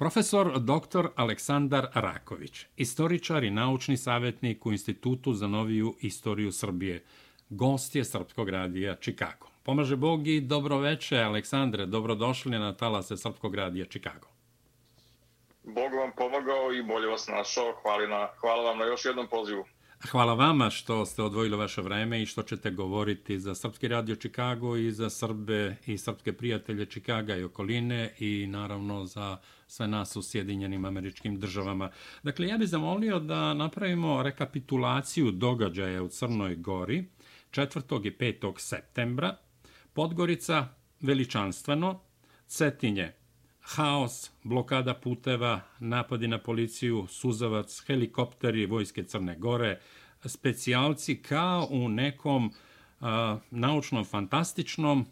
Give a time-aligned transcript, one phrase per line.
[0.00, 1.08] Profesor dr.
[1.16, 7.04] Aleksandar Raković, istoričar i naučni savjetnik u Institutu za noviju istoriju Srbije,
[7.48, 9.46] gost je Srpskog radija Čikago.
[9.62, 14.28] Pomaže Bog i dobroveče, Aleksandre, dobrodošli na talase Srpskog radija Čikago.
[15.64, 17.72] Bog vam pomagao i bolje vas našao.
[17.82, 19.64] Hvala, na, hvala vam na još jednom pozivu.
[20.08, 24.76] Hvala vama što ste odvojili vaše vreme i što ćete govoriti za Srpski radio Čikago
[24.76, 30.22] i za Srbe i srpske prijatelje Čikaga i okoline i naravno za sve nas u
[30.22, 31.90] Sjedinjenim američkim državama.
[32.22, 37.04] Dakle, ja bih zamolio da napravimo rekapitulaciju događaja u Crnoj Gori
[37.50, 38.06] 4.
[38.06, 38.54] i 5.
[38.58, 39.36] septembra.
[39.92, 40.68] Podgorica
[41.00, 42.00] veličanstveno,
[42.46, 43.19] Cetinje
[43.76, 49.78] haos, blokada puteva, napadi na policiju, suzavac, helikopteri vojske Crne Gore,
[50.24, 52.50] specijalci kao u nekom
[53.00, 55.06] a, naučnom fantastičnom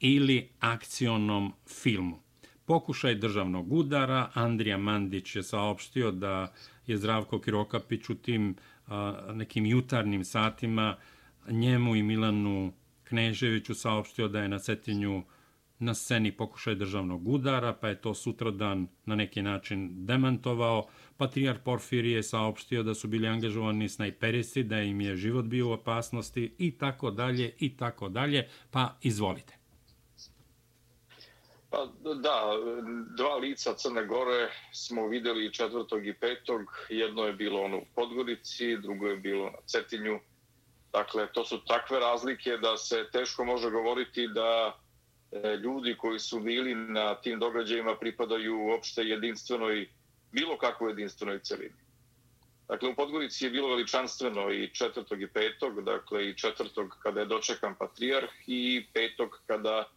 [0.00, 2.18] ili akcionom filmu.
[2.64, 6.52] Pokušaj državnog udara, Andrija Mandić je saopštio da
[6.86, 10.96] je Zdravko Kirokapić u tim a, nekim jutarnim satima
[11.48, 12.72] njemu i Milanu
[13.04, 15.24] Kneževiću saopštio da je na Cetinju uh,
[15.78, 20.86] na sceni pokušaj državnog udara, pa je to sutradan na neki način demantovao.
[21.16, 25.72] Patrijar Porfirije je saopštio da su bili angažovani snajperisti, da im je život bio u
[25.72, 28.48] opasnosti i tako dalje i tako dalje.
[28.70, 29.56] Pa izvolite.
[31.70, 32.40] Pa da,
[33.16, 36.60] dva lica Crne Gore smo videli četvrtog i petog.
[36.88, 40.20] Jedno je bilo ono u Podgorici, drugo je bilo na Cetinju.
[40.92, 44.78] Dakle, to su takve razlike da se teško može govoriti da
[45.32, 49.88] E, ljudi koji su bili na tim događajima pripadaju uopšte jedinstvenoj,
[50.32, 51.86] bilo kakvoj jedinstvenoj celini.
[52.68, 57.26] Dakle, u Podgorici je bilo veličanstveno i četvrtog i petog, dakle i četvrtog kada je
[57.26, 59.88] dočekan patrijarh i petog kada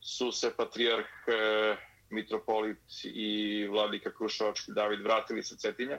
[0.00, 1.76] su se patrijarh e,
[2.10, 5.98] mitropolit i vladika Krušovački David vratili sa Cetinja.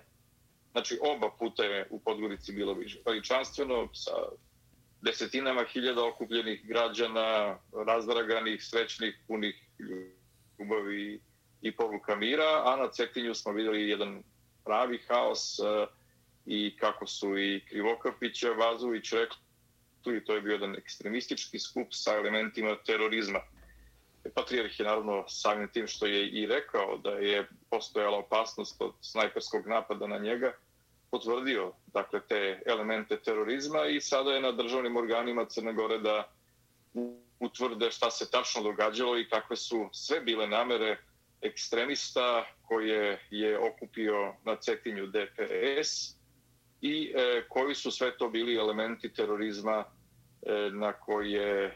[0.72, 4.12] Znači, oba puta je u Podgorici bilo veličanstveno sa
[5.02, 9.56] desetinama hiljada okupljenih građana, razdraganih, srećnih, punih
[10.60, 11.22] ljubavi
[11.62, 14.24] i poruka mira, a na Cetinju smo videli jedan
[14.66, 15.64] pravi haos e,
[16.46, 22.78] i kako su i Krivokapića, Vazović rekli, to je bio jedan ekstremistički skup sa elementima
[22.86, 23.40] terorizma.
[24.26, 28.94] E, patrijarh je naravno samim tim što je i rekao da je postojala opasnost od
[29.02, 30.54] snajperskog napada na njega,
[31.16, 36.30] potvrdio dakle te elemente terorizma i sada je na državnim organima Crne Gore da
[37.40, 40.98] utvrde šta se tačno događalo i kakve su sve bile namere
[41.42, 46.16] ekstremista koje je okupio na Cetinju DPS
[46.82, 51.74] i e, koji su sve to bili elementi terorizma e, na koje e,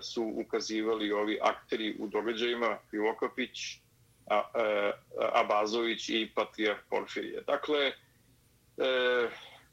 [0.00, 3.78] su ukazivali ovi akteri u događajima Krivokapić,
[4.30, 4.92] a, e,
[5.32, 7.42] Abazović i Patrijar Porfirije.
[7.46, 7.92] Dakle,
[8.78, 9.28] e,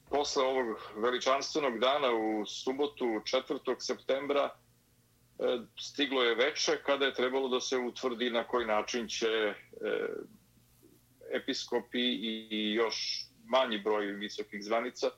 [0.10, 3.76] posle ovog veličanstvenog dana u subotu 4.
[3.80, 9.28] septembra e, stiglo je veče kada je trebalo da se utvrdi na koji način će
[9.28, 9.54] e,
[11.32, 15.10] episkopi i još manji broj visokih zvanica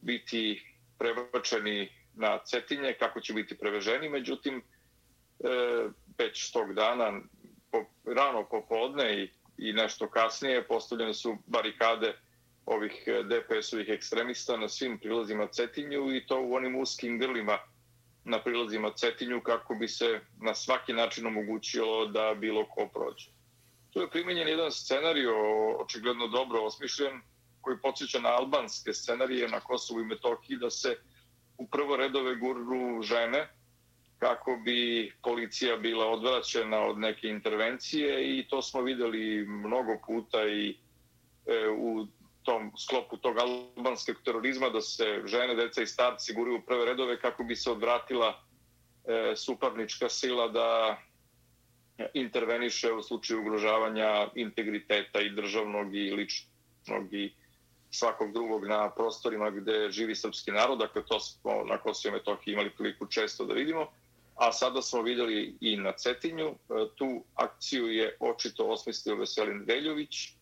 [0.00, 0.62] biti
[0.98, 4.08] prebačeni na Cetinje, kako će biti preveženi.
[4.08, 5.48] Međutim, e,
[6.18, 7.20] već tog dana,
[7.70, 12.18] po, rano popodne i, i nešto kasnije, postavljene su barikade
[12.66, 17.58] ovih eh, DPS-ovih ekstremista na svim prilazima Cetinju i to u onim uskim grlima
[18.24, 23.30] na prilazima Cetinju kako bi se na svaki način omogućilo da bilo ko prođe.
[23.90, 25.32] Tu je primenjen jedan scenario,
[25.78, 27.20] očigledno dobro osmišljen,
[27.60, 30.96] koji podsjeća na albanske scenarije na Kosovu i Metohiji, da se
[31.58, 33.48] u prvo redove gurnu žene,
[34.18, 40.78] kako bi policija bila odvraćena od neke intervencije i to smo videli mnogo puta i
[41.46, 42.06] e, u
[42.46, 47.20] tom sklopu tog albanskog terorizma da se žene, deca i starci guraju u prve redove
[47.20, 48.42] kako bi se odvratila
[49.04, 50.96] e, suparnička sila da
[51.98, 57.32] e, interveniše u slučaju ugrožavanja integriteta i državnog i ličnog i
[57.90, 60.78] svakog drugog na prostorima gde živi srpski narod.
[60.78, 63.86] Dakle, to smo na Kosovo i Metohiji imali priliku često da vidimo.
[64.36, 66.48] A sada smo vidjeli i na Cetinju.
[66.48, 66.54] E,
[66.94, 70.35] tu akciju je očito osmislio Veselin Veljović,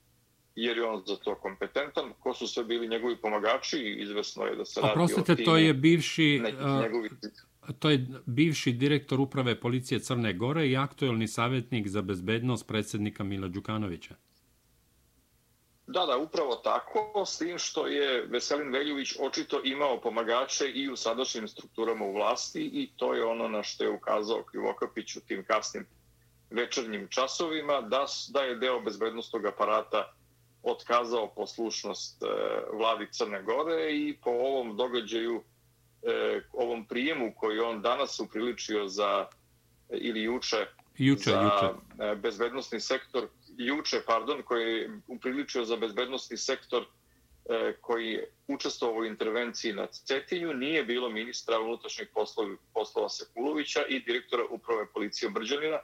[0.54, 2.12] jer je on za to kompetentan.
[2.20, 5.46] Ko su sve bili njegovi pomagači, izvesno je da se radi Oprostite, o timu.
[5.46, 6.42] to je bivši...
[6.82, 7.10] Njegovi...
[7.78, 13.48] To je bivši direktor uprave policije Crne Gore i aktuelni savjetnik za bezbednost predsjednika Mila
[13.48, 14.14] Đukanovića.
[15.86, 20.96] Da, da, upravo tako, s tim što je Veselin Veljović očito imao pomagače i u
[20.96, 25.44] sadašnjim strukturama u vlasti i to je ono na što je ukazao Krivokapić u tim
[25.44, 25.86] kasnim
[26.50, 30.12] večernjim časovima, da, da je deo bezbednostnog aparata
[30.64, 32.26] otkazao poslušnost e,
[32.76, 35.42] vladi Crne Gore i po ovom događaju,
[36.02, 39.26] e, ovom prijemu koji on danas upriličio za,
[39.90, 40.66] ili juče,
[40.98, 41.66] juče za juče.
[42.04, 49.04] E, bezbednostni sektor, juče, pardon, koji je upriličio za bezbednostni sektor e, koji učestvovao u
[49.04, 55.78] intervenciji na Cetinju, nije bilo ministra unutrašnjih poslova, poslova Sekulovića i direktora uprave policije Brđanina,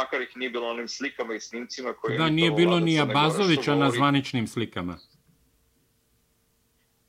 [0.00, 2.18] makar ih nije bilo onim slikama i snimcima koje...
[2.18, 4.98] Da, nije bilo ni Abazovića na zvaničnim slikama.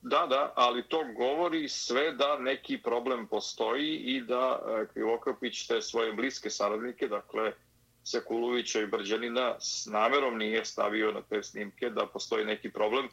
[0.02, 5.82] Da, da, ali to govori sve da neki problem postoji i da e, Krivokapić te
[5.82, 7.52] svoje bliske saradnike, dakle
[8.04, 13.08] Sekulovića i Brđanina, s namerom nije stavio na te snimke da postoji neki problem.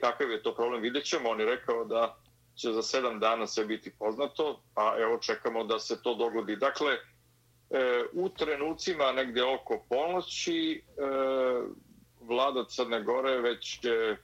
[0.00, 1.28] Kakav je to problem, vidjet ćemo.
[1.28, 2.16] On je rekao da
[2.54, 6.56] će za sedam dana sve biti poznato, a evo čekamo da se to dogodi.
[6.56, 6.96] Dakle,
[7.70, 11.02] e, u trenucima negde oko polnoći e,
[12.20, 14.16] vlada Crne Gore već je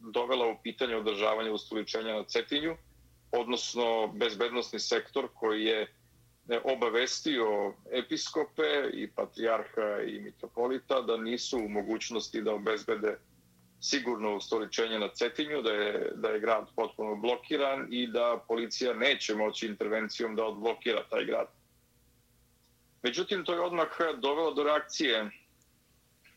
[0.00, 2.76] dovela u pitanje održavanja ustoličenja na Cetinju,
[3.32, 5.80] odnosno bezbednostni sektor koji je
[6.48, 13.18] e, obavestio episkope i patrijarha i mitropolita da nisu u mogućnosti da obezbede
[13.80, 19.34] sigurno ustoličenje na Cetinju, da je, da je grad potpuno blokiran i da policija neće
[19.34, 21.46] moći intervencijom da odblokira taj grad.
[23.02, 23.88] Međutim, to je odmah
[24.18, 25.30] dovelo do reakcije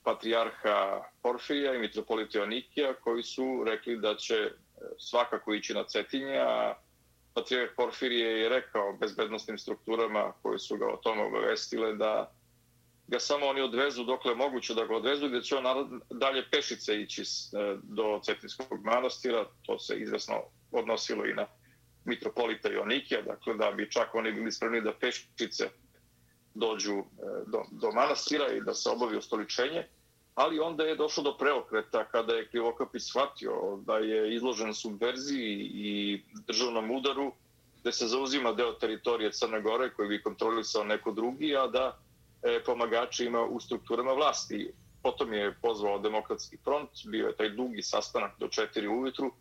[0.04, 4.51] patrijarha Porfirija i mitropolita Jonikija, koji su rekli da će e,
[4.98, 6.75] svakako ići na Cetinje, a
[7.33, 12.33] patrijarh Porfirije je rekao bezbednostnim strukturama koje su ga o tome obavestile da
[13.07, 17.21] ga samo oni odvezu dokle moguće da ga odvezu, gdje će on dalje pešice ići
[17.21, 17.25] e,
[17.83, 21.45] do Cetinskog manastira, to se izvesno odnosilo i na
[22.06, 25.69] mitropolita Jonikija, dakle da bi čak oni bili spremni da pešice
[26.54, 27.04] dođu e,
[27.48, 29.88] do, do manastira i da se obavi ostoličenje,
[30.36, 36.22] ali onda je došlo do preokreta kada je Krivokapi shvatio da je izložen subverziji i
[36.48, 37.32] državnom udaru
[37.84, 41.98] gde se zauzima deo teritorije Crne Gore koji bi kontrolisao neko drugi, a da
[42.44, 44.72] e, pomagači ima u strukturama vlasti.
[45.02, 49.32] Potom je pozvao demokratski front, bio je taj dugi sastanak do četiri ujutru,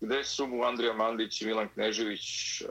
[0.00, 2.22] gde su mu Andrija Mandić i Milan Knežević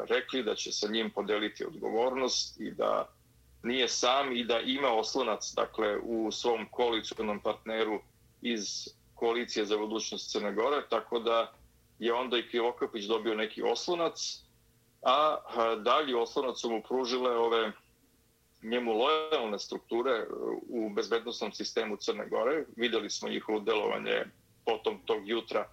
[0.09, 3.09] rekli da će sa njim podeliti odgovornost i da
[3.63, 8.01] nije sam i da ima oslonac dakle, u svom koalicijalnom partneru
[8.41, 11.53] iz koalicije za budućnost Crne Gore, tako da
[11.99, 14.41] je onda i Krivokapić dobio neki oslonac,
[15.01, 15.37] a
[15.83, 17.71] dalji oslonac su mu pružile ove
[18.63, 20.25] njemu lojalne strukture e,
[20.69, 22.65] u bezbednostnom sistemu Crne Gore.
[22.75, 24.25] Videli smo njihovo delovanje
[24.65, 25.67] potom tog jutra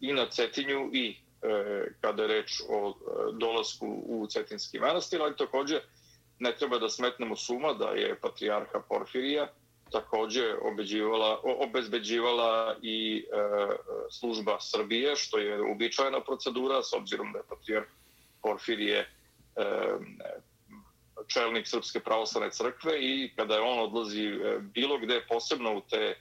[0.00, 2.94] i na Cetinju i e, kada je reč o e,
[3.32, 5.80] dolasku u Cetinski manastir, ali također
[6.38, 9.48] ne treba da smetnemo suma da je patrijarha Porfirija
[9.94, 13.76] takođe obeđivala, obezbeđivala i e, e,
[14.10, 17.86] služba Srbije, što je uobičajena procedura, s obzirom da je patrijarh
[18.42, 19.08] Porfirije e,
[21.26, 26.16] čelnik Srpske pravoslavne crkve i kada je on odlazi e, bilo gde, posebno u te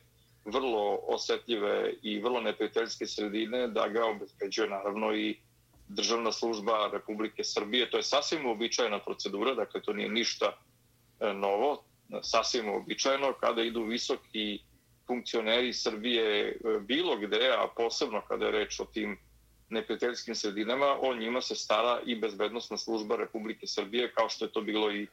[0.46, 5.38] vrlo osetljive i vrlo neprijateljske sredine, da ga obezbeđuje naravno i
[5.88, 7.90] državna služba Republike Srbije.
[7.90, 10.58] To je sasvim uobičajena procedura, dakle to nije ništa
[11.20, 11.84] e, novo,
[12.22, 14.60] sasvim uobičajeno kada idu visoki
[15.08, 19.18] funkcioneri Srbije e, bilo gde, a posebno kada je reč o tim
[19.70, 24.62] neprijateljskim sredinama, o njima se stara i bezbednostna služba Republike Srbije, kao što je to
[24.62, 25.08] bilo i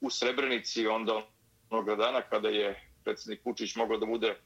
[0.00, 1.26] u Srebrenici onda
[1.70, 4.36] onoga dana kada je predsjednik Vučić mogao da bude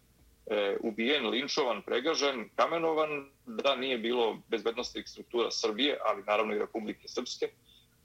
[0.51, 7.09] e, ubijen, linčovan, pregažen, kamenovan, da nije bilo bezbednostnih struktura Srbije, ali naravno i Republike
[7.09, 7.47] Srpske,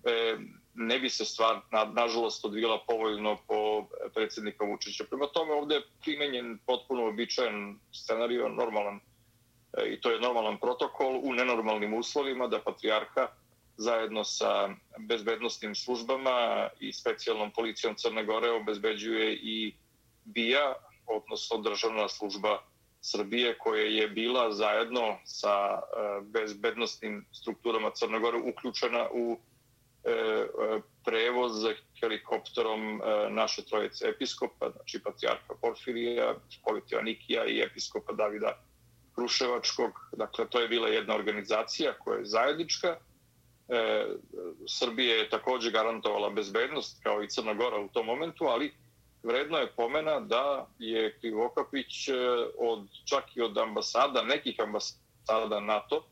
[0.03, 0.37] e,
[0.73, 5.03] ne bi se stvar, na, nažalost, odvila povoljno po e, predsjednika Vučića.
[5.09, 8.99] Prema tome, ovdje je primenjen potpuno običajen scenario, normalan,
[9.77, 13.27] e, i to je normalan protokol u nenormalnim uslovima da patrijarha
[13.77, 19.73] zajedno sa bezbednostnim službama i specijalnom policijom Crne Gore obezbeđuje i
[20.23, 20.73] bija
[21.07, 22.59] odnosno državna služba
[23.05, 29.37] Srbije koja je bila zajedno sa e, bezbednostnim strukturama Crne Gore uključena u
[30.03, 30.45] e, e,
[31.05, 31.51] prevoz
[31.99, 38.57] helikopterom naše trojice episkopa, znači patrijarha Porfirija, Politija Nikija i episkopa Davida
[39.15, 39.91] Kruševačkog.
[40.17, 42.97] Dakle, to je bila jedna organizacija koja je zajednička.
[44.67, 48.73] Srbije je također garantovala bezbednost kao i Crna Gora u tom momentu, ali
[49.23, 52.13] vredno je pomena da je Krivokapić e,
[52.57, 56.05] od, čak i od ambasada, nekih ambasada NATO,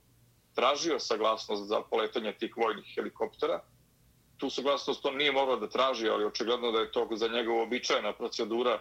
[0.55, 3.61] tražio saglasnost za poletanje tih vojnih helikoptera.
[4.37, 8.13] tu saglasnost on nije morao da traži, ali očigledno da je to za njega običajna
[8.13, 8.71] procedura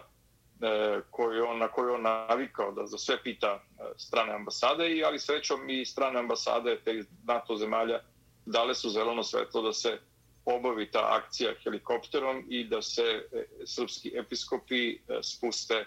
[0.61, 5.03] e, koju on, na koju on navikao da za sve pita e, strane ambasade, i
[5.03, 7.99] ali srećom i strane ambasade te NATO zemalja
[8.45, 9.99] dale su zeleno svetlo da se
[10.45, 15.85] obavi ta akcija helikopterom i da se e, srpski episkopi e, spuste e,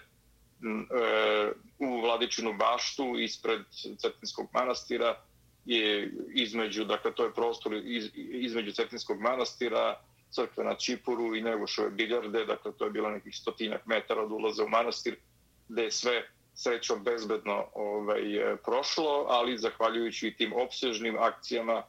[1.79, 3.61] u Vladičinu baštu ispred
[3.97, 5.21] Cetinskog manastira
[5.65, 11.89] je između, dakle to je prostor iz, između Cetinskog manastira, crkve na Čipuru i Negošove
[11.89, 15.15] biljarde, dakle to je bilo nekih stotinak metara od ulaza u manastir,
[15.69, 18.21] gde je sve srećom bezbedno ovaj,
[18.65, 21.83] prošlo, ali zahvaljujući tim opsežnim akcijama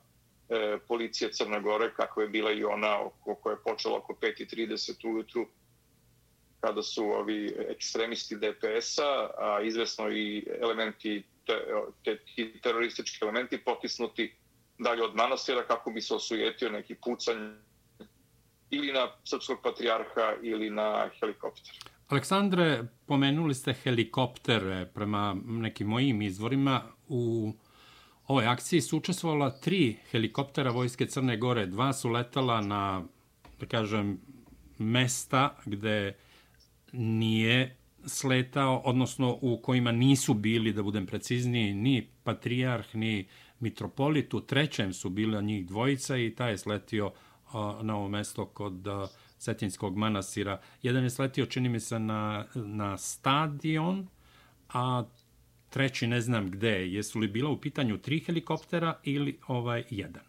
[0.48, 5.08] e, policija Crne Gore, kako je bila i ona oko, koja je počela oko 5.30
[5.08, 5.46] ujutru,
[6.60, 11.52] kada su ovi ekstremisti DPS-a, a izvesno i elementi te,
[12.04, 12.18] te,
[12.62, 14.34] teroristički elementi potisnuti
[14.78, 17.54] dalje od manastira kako bi se osujetio neki pucanj
[18.70, 21.72] ili na srpskog patrijarha ili na helikopter.
[22.08, 26.82] Aleksandre, pomenuli ste helikoptere prema nekim mojim izvorima.
[27.08, 27.52] U
[28.26, 31.66] ovoj akciji su učestvovala tri helikoptera Vojske Crne Gore.
[31.66, 33.04] Dva su letala na,
[33.60, 34.20] da kažem,
[34.78, 36.16] mesta gde
[36.92, 43.26] nije sletao, odnosno u kojima nisu bili, da budem precizniji, ni patrijarh, ni
[43.60, 44.34] mitropolit.
[44.34, 47.12] U trećem su bili njih dvojica i taj je sletio
[47.82, 48.86] na ovo mesto kod
[49.38, 50.60] Cetinskog manasira.
[50.82, 54.08] Jedan je sletio, čini mi se, na, na stadion,
[54.68, 55.04] a
[55.76, 56.86] treći ne znam gde.
[56.86, 60.22] Jesu li bila u pitanju tri helikoptera ili ovaj jedan?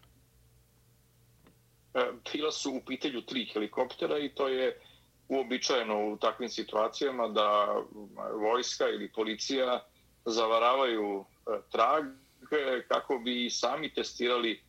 [1.94, 2.00] E,
[2.34, 4.80] bila su u pitanju tri helikoptera i to je
[5.28, 9.84] uobičajeno u takvim situacijama da e, vojska ili policija
[10.26, 12.06] zavaravaju e, trag
[12.88, 14.62] kako bi sami testirali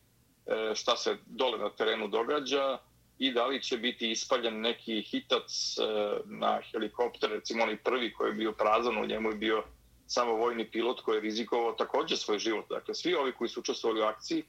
[0.75, 2.77] šta se dole na terenu događa
[3.17, 5.75] i da li će biti ispaljen neki hitac
[6.25, 9.63] na helikopter, recimo onaj prvi koji je bio prazan, u njemu je bio
[10.09, 12.65] samo vojni pilot koji je rizikovao također svoj život.
[12.69, 14.43] Dakle, svi ovi koji su učestvovali u akciji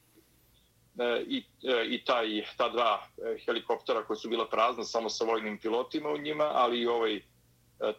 [0.98, 5.24] E, i, e, i taj, ta dva e, helikoptera koji su bila prazna samo sa
[5.24, 7.22] vojnim pilotima u njima, ali i ovaj e,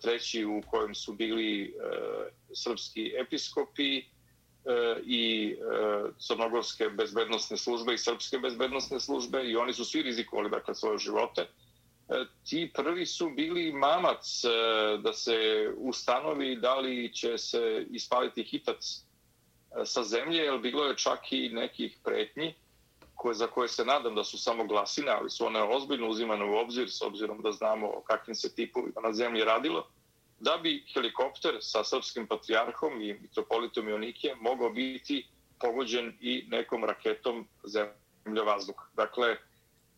[0.01, 1.71] treći u kojem su bili e,
[2.53, 4.03] srpski episkopi
[5.03, 5.55] i
[6.27, 11.47] crnogorske bezbednostne službe i srpske bezbednostne službe i oni su svi rizikovali dakle svoje živote.
[12.11, 14.47] E, ti prvi su bili mamac e,
[14.97, 20.97] da se ustanovi da li će se ispaliti hitac e, sa zemlje, jer bilo je
[20.97, 22.53] čak i nekih pretnji
[23.15, 26.55] koje, za koje se nadam da su samo glasine, ali su one ozbiljno uzimane u
[26.55, 29.87] obzir s obzirom da znamo o kakvim se tipovima na zemlji radilo,
[30.39, 35.27] da bi helikopter sa srpskim patrijarhom i mitropolitom Ionike mogao biti
[35.59, 38.85] pogođen i nekom raketom zemlje vazduha.
[38.93, 39.37] Dakle,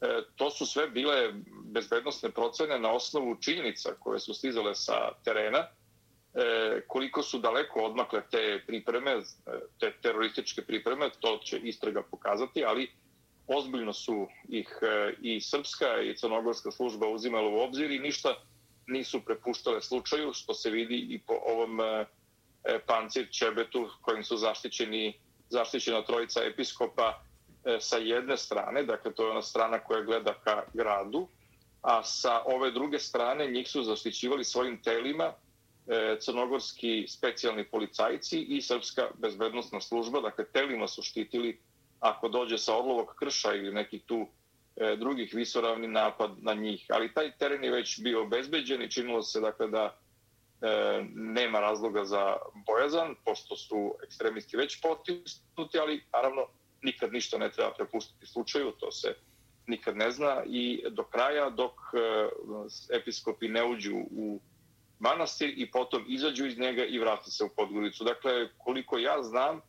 [0.02, 1.34] E, to su sve bile
[1.66, 8.22] bezbednostne procene na osnovu činjenica koje su stizale sa terena, e, koliko su daleko odmakle
[8.32, 9.22] te pripreme, e,
[9.80, 12.92] te terorističke pripreme, to će istraga pokazati, ali
[13.48, 14.70] ozbiljno su ih
[15.22, 18.36] i srpska i crnogorska služba uzimala u obzir i ništa
[18.88, 21.80] nisu prepuštale slučaju, što se vidi i po ovom
[22.86, 25.20] pancir Čebetu kojim su zaštićeni,
[25.50, 27.24] zaštićena trojica episkopa
[27.66, 31.28] E, sa jedne strane, dakle to je ona strana koja gleda ka gradu,
[31.82, 35.34] a sa ove druge strane njih su zaštićivali svojim telima
[35.88, 41.60] e, crnogorski specijalni policajci i srpska bezbednostna služba, dakle telima su štitili
[42.00, 44.28] ako dođe sa odlovog krša ili neki tu
[44.76, 46.86] e, drugih visoravni napad na njih.
[46.90, 49.96] Ali taj teren je već bio obezbeđen i činilo se dakle da
[50.62, 56.48] e, nema razloga za bojazan, pošto su ekstremisti već potisnuti, ali naravno
[56.84, 59.16] nikad ništa ne treba prepustiti slučaju, to se
[59.68, 60.44] nikad ne zna.
[60.46, 62.30] I do kraja dok e,
[62.96, 64.40] episkopi ne uđu u
[65.00, 68.04] manastir i potom izađu iz njega i vrati se u Podgoricu.
[68.04, 69.62] Dakle, koliko ja znam,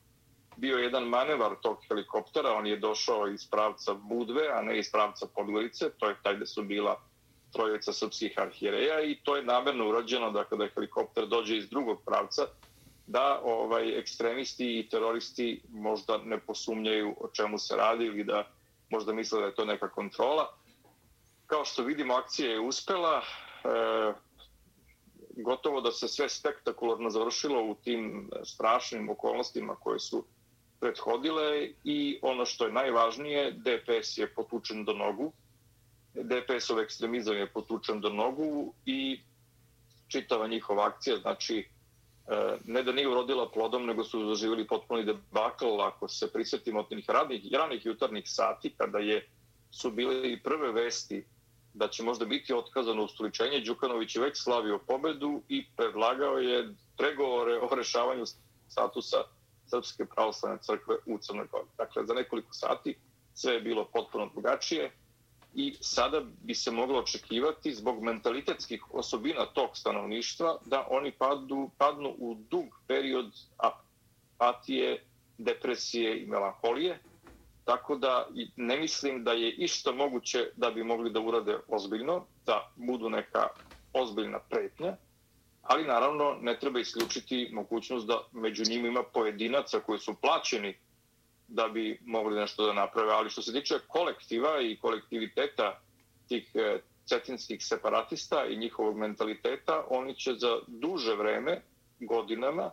[0.56, 5.26] bio jedan manevar tog helikoptera, on je došao iz pravca Budve, a ne iz pravca
[5.35, 7.00] Podgorice, to je taj gde su bila
[7.52, 12.42] trojica srpskih arhijereja i to je namerno urađeno da kada helikopter dođe iz drugog pravca,
[13.06, 18.49] da ovaj ekstremisti i teroristi možda ne posumnjaju o čemu se radi ili da
[18.90, 20.54] možda misle da je to neka kontrola.
[21.46, 23.23] Kao što vidimo, akcija je uspela.
[23.64, 24.12] E,
[25.37, 30.25] gotovo da se sve spektakularno završilo u tim e, strašnim okolnostima koje su
[30.80, 35.32] prethodile i ono što je najvažnije, DPS je potučen do nogu,
[36.14, 39.20] DPS-ov ekstremizam je potučen do nogu i
[40.08, 41.68] čitava njihova akcija, znači
[42.28, 46.87] E, ne da nije urodila plodom, nego su zaživjeli potpuni debakl, ako se prisjetimo od
[46.90, 49.28] njih ranih, ranih jutarnjih sati, kada je
[49.71, 51.25] su bile i prve vesti
[51.75, 57.59] da će možda biti otkazano ustoličenje, Đukanović je već slavio pobedu i predlagao je pregovore
[57.59, 58.25] o rešavanju
[58.69, 59.16] statusa
[59.66, 61.69] Srpske pravoslavne crkve u Crnoj Gori.
[61.78, 62.97] Dakle, za nekoliko sati
[63.35, 64.93] sve je bilo potpuno drugačije
[65.54, 72.14] i sada bi se moglo očekivati zbog mentalitetskih osobina tog stanovništva da oni padu, padnu
[72.18, 73.32] u dug period
[74.37, 75.04] apatije,
[75.38, 76.99] depresije i melanholije.
[77.64, 82.73] Tako da ne mislim da je isto moguće da bi mogli da urade ozbiljno, da
[82.76, 83.49] budu neka
[83.92, 84.96] ozbiljna pretnja,
[85.62, 90.76] ali naravno ne treba isključiti mogućnost da među njima ima pojedinaca koji su plaćeni
[91.48, 93.12] da bi mogli nešto da naprave.
[93.12, 95.80] Ali što se tiče kolektiva i kolektiviteta
[96.28, 101.62] tih e, cetinskih separatista i njihovog mentaliteta, oni će za duže vreme,
[102.00, 102.70] godinama,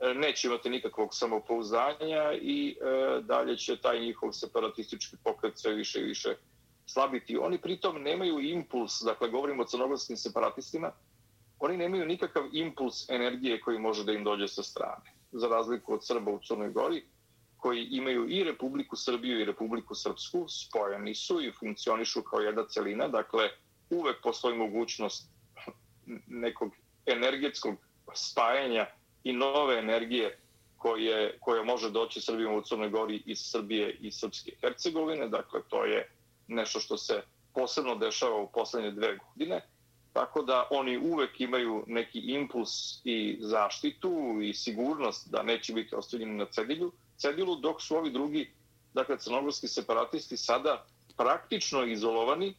[0.00, 6.00] e, neće imati nikakvog samopouzdanja i e, dalje će taj njihov separatistički pokret sve više
[6.00, 6.36] i više
[6.86, 7.36] slabiti.
[7.36, 10.92] Oni pritom nemaju impuls, dakle govorimo o crnogorskim separatistima,
[11.58, 15.12] oni nemaju nikakav impuls energije koji može da im dođe sa strane.
[15.32, 17.04] Za razliku od Srba u Crnoj Gori,
[17.56, 23.08] koji imaju i Republiku Srbiju i Republiku Srpsku, spojeni su i funkcionišu kao jedna celina,
[23.08, 23.48] dakle
[23.90, 25.30] uvek postoji mogućnost
[26.26, 26.72] nekog
[27.06, 27.74] energetskog
[28.14, 28.86] spajanja
[29.24, 30.38] i nove energije
[30.76, 35.84] koje, koje može doći Srbijom u Crnoj Gori iz Srbije i Srpske Hercegovine, dakle to
[35.84, 36.10] je
[36.48, 37.22] nešto što se
[37.54, 39.60] posebno dešava u poslednje dve godine.
[40.12, 46.34] Tako da oni uvek imaju neki impuls i zaštitu i sigurnost da neće biti ostavljeni
[46.34, 48.50] na cedilju, cedilu, dok su ovi drugi,
[48.94, 50.84] dakle, crnogorski separatisti sada
[51.16, 52.54] praktično izolovani,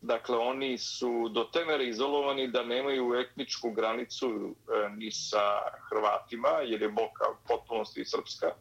[0.00, 6.48] dakle, oni su do te mere izolovani da nemaju etničku granicu e, ni sa Hrvatima,
[6.48, 8.54] jer je Boka potpunosti Srpska.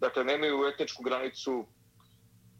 [0.00, 1.66] Dakle, nemaju etničku granicu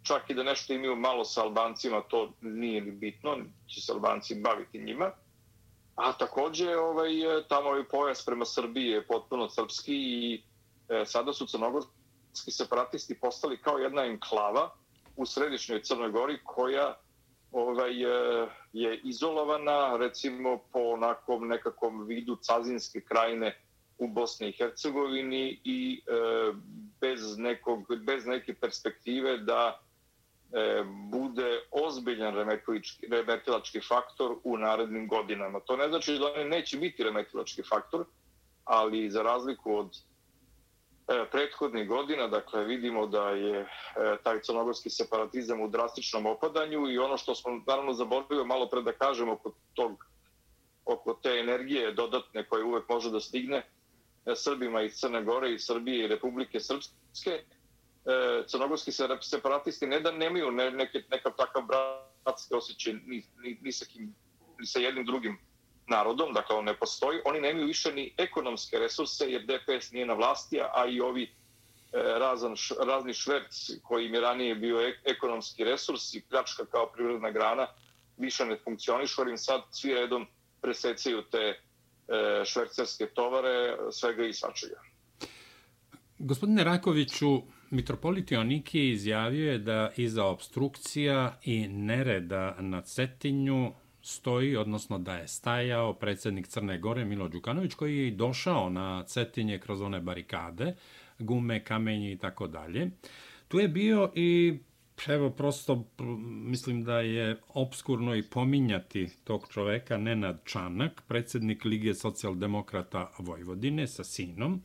[0.02, 4.35] čak i da nešto imaju malo sa Albancima, to nije ni bitno, će se Albanci
[4.35, 5.11] baviti njima.
[5.95, 10.42] A takođe, ovaj, e, tamo ovaj pojas prema Srbiji je potpuno srpski i
[10.88, 12.04] e, sada su crnogorski
[12.35, 14.70] separatisti postali kao jedna enklava
[15.16, 16.97] u središnjoj Crnoj Gori koja
[17.53, 23.61] ovaj, e, je izolovana recimo po onakom nekakvom vidu cazinske krajine
[23.99, 26.12] u Bosni i Hercegovini i e,
[27.01, 29.85] bez, nekog, bez neke perspektive da
[30.55, 32.35] E, bude ozbiljan
[33.11, 35.61] remetilački faktor u narednim godinama.
[35.61, 38.05] To ne znači da oni neće biti remetilački faktor,
[38.64, 39.99] ali za razliku od
[41.09, 43.67] E, prethodnih godina, dakle vidimo da je e,
[44.23, 48.93] taj crnogorski separatizam u drastičnom opadanju i ono što smo naravno zaboravili malo pre da
[48.93, 50.05] kažemo oko, tog,
[50.85, 53.64] oko te energije dodatne koje uvek može da stigne e,
[54.37, 57.45] Srbima iz Crne Gore i Srbije i Republike Srpske,
[58.47, 64.14] crnogorski separatisti ne da nemaju neke, nekav takav bratski osjećaj ni, ni, ni, sa kim,
[64.59, 65.38] ni sa jednim drugim
[65.87, 70.14] narodom, dakle on ne postoji, oni nemaju više ni ekonomske resurse jer DPS nije na
[70.14, 71.29] vlasti, a i ovi e,
[71.92, 72.55] razan,
[72.87, 77.66] razni šverc koji im je ranije bio e, ekonomski resurs i pljačka kao prirodna grana
[78.16, 80.27] više ne funkcionišu, ali im sad svi redom
[80.61, 81.55] presecaju te e,
[82.44, 84.81] švercerske tovare svega i svačega.
[86.18, 93.73] Gospodine Rakoviću, Mitropolit Joniki izjavio je da iza obstrukcija i nereda na Cetinju
[94.05, 99.59] stoji, odnosno da je stajao predsjednik Crne Gore Milo Đukanović koji je došao na Cetinje
[99.59, 100.75] kroz one barikade,
[101.19, 102.90] gume, kamenje i tako dalje.
[103.49, 104.59] Tu je bio i
[105.09, 105.85] evo prosto
[106.45, 114.05] mislim da je obskurno i pominjati tog čoveka Nenad Čanak, predsjednik Lige socijaldemokrata Vojvodine sa
[114.05, 114.62] sinom,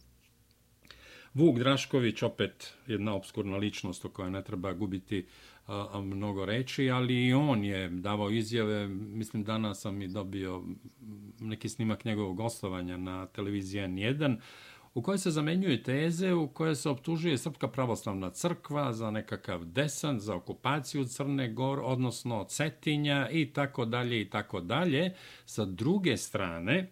[1.33, 5.25] Vuk Drašković, opet jedna obskurna ličnost o kojoj ne treba gubiti
[5.69, 10.63] a, mnogo reči, ali i on je davao izjave, mislim danas sam i dobio
[11.39, 14.37] neki snimak njegovog gostovanja na televiziji N1,
[14.93, 20.19] u kojoj se zamenjuje teze, u kojoj se optužuje Srpska pravoslavna crkva za nekakav desan,
[20.19, 25.13] za okupaciju Crne Gor, odnosno Cetinja i tako dalje i tako dalje.
[25.45, 26.91] Sa druge strane,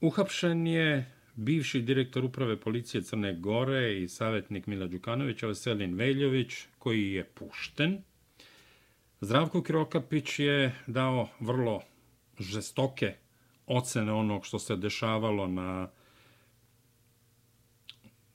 [0.00, 7.12] uhapšen je bivši direktor uprave policije Crne Gore i savjetnik Mila Đukanovića, Veselin Veljović, koji
[7.12, 8.02] je pušten.
[9.20, 11.82] Zdravko Kirokapić je dao vrlo
[12.38, 13.14] žestoke
[13.66, 15.88] ocene onog što se dešavalo na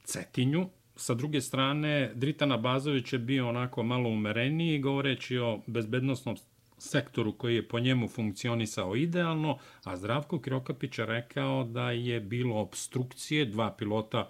[0.04, 0.70] Cetinju.
[0.96, 6.38] Sa druge strane, Dritana Bazović je bio onako malo umereniji, govoreći o bezbednostnom
[6.82, 12.60] sektoru koji je po njemu funkcionisao idealno, a Zdravko Krokapić je rekao da je bilo
[12.60, 14.30] obstrukcije, dva pilota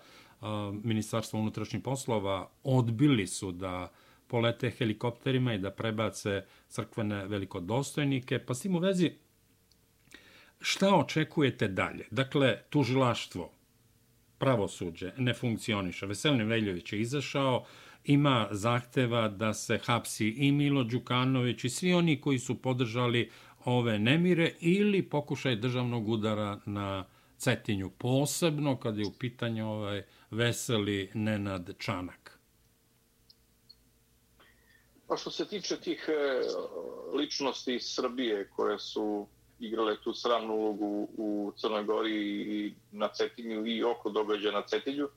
[0.83, 3.91] Ministarstva unutrašnjih poslova odbili su da
[4.27, 8.39] polete helikopterima i da prebace crkvene velikodostojnike.
[8.39, 9.11] Pa s tim u vezi,
[10.59, 12.07] šta očekujete dalje?
[12.11, 13.51] Dakle, tužilaštvo,
[14.37, 16.05] pravosuđe ne funkcioniše.
[16.05, 17.65] Veselin Veljović je izašao,
[18.03, 23.31] ima zahteva da se hapsi i Milo Đukanović i svi oni koji su podržali
[23.65, 27.05] ove nemire ili pokušaj državnog udara na
[27.37, 32.39] Cetinju, posebno kad je u pitanju ovaj veseli Nenad Čanak.
[35.07, 36.41] Pa što se tiče tih e,
[37.17, 39.27] ličnosti iz Srbije koje su
[39.59, 45.09] igrale tu sramnu ulogu u Crnoj Gori i na Cetinju i oko događaja na Cetinju,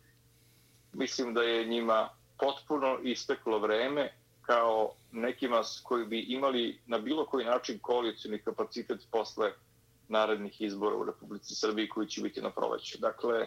[0.93, 7.45] mislim da je njima potpuno isteklo vreme kao nekima koji bi imali na bilo koji
[7.45, 9.53] način koalicijni kapacitet posle
[10.09, 12.99] narednih izbora u Republici Srbiji koji će biti na proleću.
[12.99, 13.47] Dakle,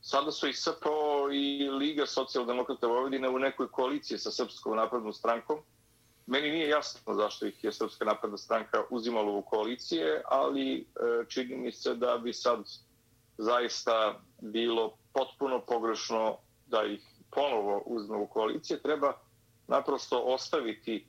[0.00, 5.58] sada su i SPO i Liga socijaldemokrata Vojvodine u nekoj koaliciji sa Srpskom naprednom strankom.
[6.26, 10.84] Meni nije jasno zašto ih je Srpska napredna stranka uzimala u koalicije, ali e,
[11.28, 12.64] čini mi se da bi sad
[13.38, 18.82] zaista bilo potpuno pogrešno da ih ponovo uzme u koalicije.
[18.82, 19.12] Treba
[19.66, 21.06] naprosto ostaviti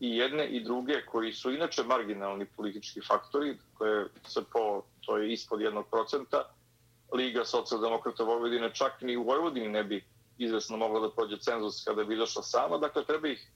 [0.00, 5.32] i jedne i druge koji su inače marginalni politički faktori, koje se po, to je
[5.32, 6.44] ispod jednog procenta,
[7.12, 10.04] Liga socijaldemokrata Vojvodine čak ni u Vojvodini ne bi
[10.38, 13.50] izvesno mogla da prođe cenzus kada bi izašla sama, dakle treba ih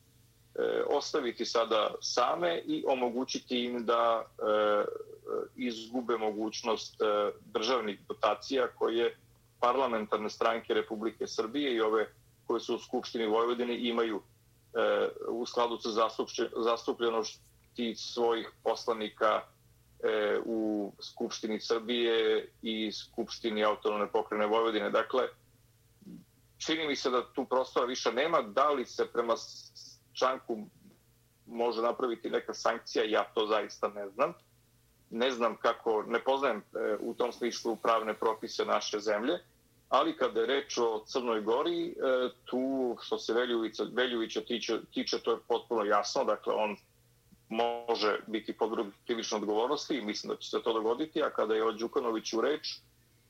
[0.54, 4.84] e, ostaviti sada same i omogućiti im da e, e
[5.56, 7.04] izgube mogućnost e,
[7.44, 9.16] državnih dotacija koje
[9.64, 12.06] parlamentarne stranke Republike Srbije i ove
[12.46, 14.22] koje su u Skupštini Vojvodine imaju
[14.74, 16.08] e, u skladu sa
[16.56, 19.40] zastupljenošti svojih poslanika
[20.02, 24.90] e, u Skupštini Srbije i Skupštini autonomne pokrene Vojvodine.
[24.90, 25.28] Dakle,
[26.66, 28.42] čini mi se da tu prostora više nema.
[28.42, 29.34] Da li se prema
[30.12, 30.66] članku
[31.46, 34.32] može napraviti neka sankcija, ja to zaista ne znam.
[35.10, 39.38] Ne znam kako, ne poznajem e, u tom smislu pravne propise naše zemlje
[39.94, 41.94] ali kada je reč o Crnoj Gori, e,
[42.44, 46.76] tu što se Veljovića, Veljovića tiče, tiče, to je potpuno jasno, dakle on
[47.48, 48.70] može biti pod
[49.06, 52.78] krivične odgovornosti i mislim da će se to dogoditi, a kada je o Đukanoviću reč,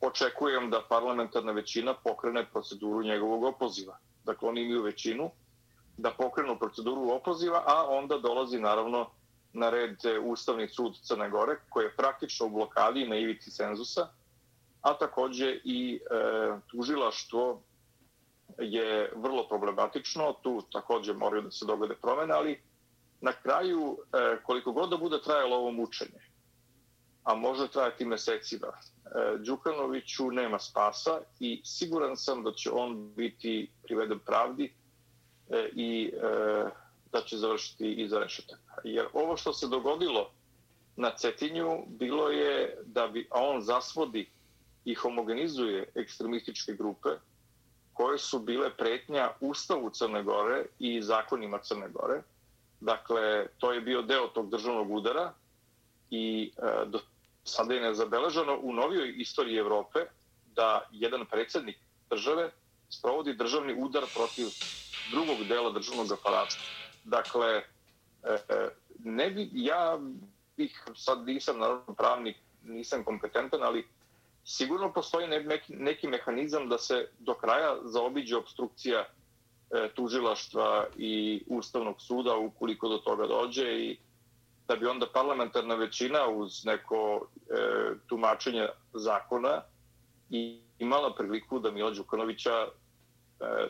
[0.01, 3.99] očekujem da parlamentarna većina pokrene proceduru njegovog opoziva.
[4.25, 5.31] Dakle, oni imaju većinu
[5.97, 9.11] da pokrenu proceduru opoziva, a onda dolazi naravno
[9.53, 14.09] na red e, Ustavni sud Crne Gore, koji je praktično u blokadi na ivici cenzusa,
[14.85, 16.01] a takođe i e,
[16.67, 17.63] tužilaštvo
[18.59, 22.61] je vrlo problematično, tu takođe moraju da se dogode promene, ali
[23.21, 26.21] na kraju, e, koliko god da bude trajalo ovo mučenje,
[27.23, 33.71] a može trajati mesecima, e, Đukanoviću nema spasa i siguran sam da će on biti
[33.83, 34.75] priveden pravdi
[35.49, 36.71] e, i e,
[37.13, 38.75] da će završiti iza rešetaka.
[38.85, 40.31] Jer ovo što se dogodilo
[40.97, 44.35] na Cetinju bilo je da bi, a on zasvodi
[44.85, 47.09] i homogenizuje ekstremističke grupe
[47.93, 52.23] koje su bile pretnja Ustavu Crne Gore i zakonima Crne Gore.
[52.81, 55.33] Dakle, to je bio deo tog državnog udara
[56.11, 57.01] i e, do
[57.45, 59.99] sada je nezabeleženo u novijoj istoriji Evrope
[60.57, 61.77] da jedan predsjednik
[62.11, 62.51] države
[62.91, 64.47] sprovodi državni udar protiv
[65.11, 66.57] drugog dela državnog aparata.
[67.05, 67.63] Dakle, e,
[68.49, 68.69] e,
[68.99, 69.99] ne bi, ja
[70.57, 73.87] bih, sad nisam naravno pravnik, nisam kompetentan, ali
[74.45, 82.01] sigurno postoji neki, neki mehanizam da se do kraja zaobiđe obstrukcija e, tužilaštva i Ustavnog
[82.01, 83.99] suda ukoliko do toga dođe i
[84.69, 87.55] da bi onda parlamentarna većina uz neko e,
[88.07, 89.63] tumačenje zakona
[90.31, 92.69] i imala priliku da Mila Đukanovića e,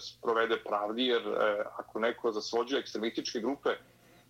[0.01, 3.71] sprovede pravdi, jer e, ako neko zasvođuje ekstremističke grupe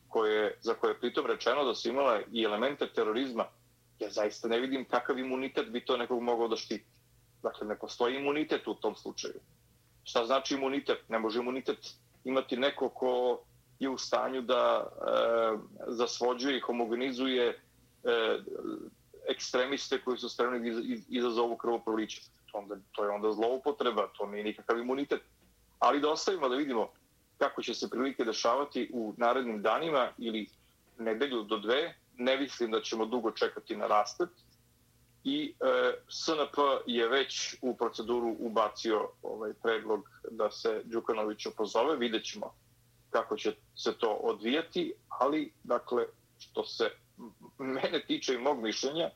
[0.09, 3.45] koje, za koje je pritom rečeno da su imala i elemente terorizma,
[4.05, 6.85] ja zaista ne vidim kakav imunitet bi to nekog mogao da štiti.
[7.43, 9.41] Dakle, ne postoji imunitet u tom slučaju.
[10.05, 11.09] Šta znači imunitet?
[11.09, 11.79] Ne može imunitet
[12.25, 13.41] imati neko ko
[13.79, 15.11] je u stanju da e,
[15.87, 17.59] zasvođuje i homogenizuje e,
[19.29, 22.23] ekstremiste koji su spremni da izazovu krvoproliće.
[22.53, 25.21] To, onda, to je onda zloupotreba, to nije nikakav imunitet.
[25.79, 26.89] Ali da ostavimo da vidimo
[27.39, 30.49] kako će se prilike dešavati u narednim danima ili
[30.99, 34.29] nedelju do dve, ne mislim da ćemo dugo čekati na raspet.
[35.25, 41.97] I e, SNP je već u proceduru ubacio ovaj predlog da se Đukanović opozove.
[41.97, 42.55] Vidjet ćemo
[43.11, 46.07] kako će se to odvijati, ali dakle,
[46.39, 46.91] što se
[47.59, 49.11] mene tiče i mog mišljenja,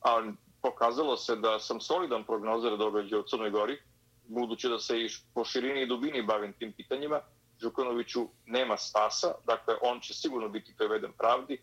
[0.00, 0.32] a
[0.62, 3.78] pokazalo se da sam solidan prognozer događaja u Crnoj Gori,
[4.28, 7.20] budući da se i po širini i dubini bavim tim pitanjima,
[7.60, 11.58] Đukanoviću nema spasa, dakle on će sigurno biti preveden pravdi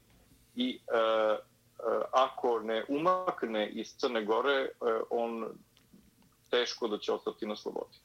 [0.60, 1.40] i e, e,
[2.12, 4.70] ako ne umakne iz Crne Gore, e,
[5.10, 5.46] on
[6.50, 7.98] teško da će ostati na slobodi.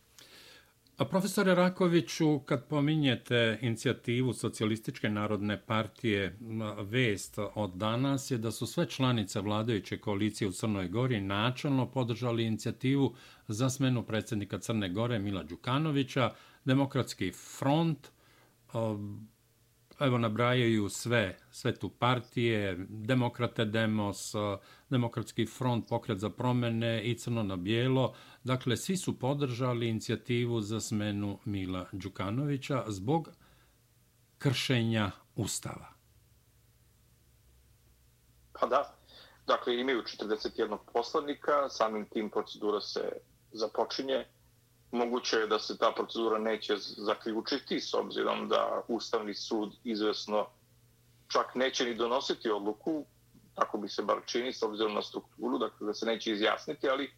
[0.96, 6.38] A profesore Rakoviću, kad pominjete inicijativu Socialističke narodne partije,
[6.82, 12.44] vest od danas je da su sve članice vladajuće koalicije u Crnoj Gori načalno podržali
[12.44, 13.14] inicijativu
[13.48, 16.30] za smenu predsjednika Crne Gore Mila Đukanovića,
[16.64, 18.08] Demokratski front,
[20.00, 24.38] evo nabrajaju sve, sve tu partije, Demokrate Demos, e,
[24.90, 28.14] Demokratski front, Pokret za promene i Crno na bijelo.
[28.44, 33.28] Dakle, svi su podržali inicijativu za smenu Mila Đukanovića zbog
[34.38, 35.88] kršenja Ustava.
[38.52, 38.94] Pa da,
[39.46, 43.12] dakle imaju 41 poslanika, samim tim procedura se
[43.52, 44.26] započinje
[44.94, 50.46] moguće je da se ta procedura neće zaključiti s obzirom da Ustavni sud izvesno
[51.28, 53.04] čak neće ni donositi odluku,
[53.54, 57.12] tako bi se bar čini s obzirom na strukturu, dakle da se neće izjasniti, ali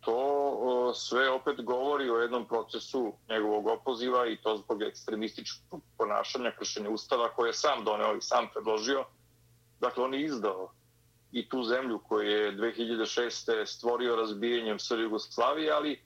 [0.00, 6.90] to sve opet govori o jednom procesu njegovog opoziva i to zbog ekstremističkog ponašanja, kršenja
[6.90, 9.04] Ustava koje je sam doneo i sam predložio.
[9.80, 10.72] Dakle, on je izdao
[11.32, 13.66] i tu zemlju koju je 2006.
[13.66, 16.00] stvorio razbijenjem Srbije Jugoslavije, ali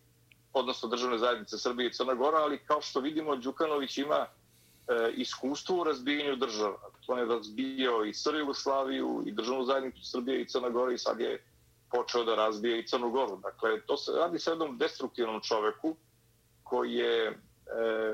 [0.54, 5.80] odnosno državne zajednice Srbije i Crna Gora, ali kao što vidimo, Đukanović ima e, iskustvo
[5.80, 6.78] u razbijenju država.
[6.92, 10.98] Dakle, on je razbijao i Srbiju, Jugoslaviju, i državnu zajednicu Srbije i Crna Gora i
[10.98, 11.44] sad je
[11.90, 13.36] počeo da razbije i Crnu Goru.
[13.36, 15.96] Dakle, to se radi sa jednom destruktivnom čoveku
[16.62, 17.34] koji je e,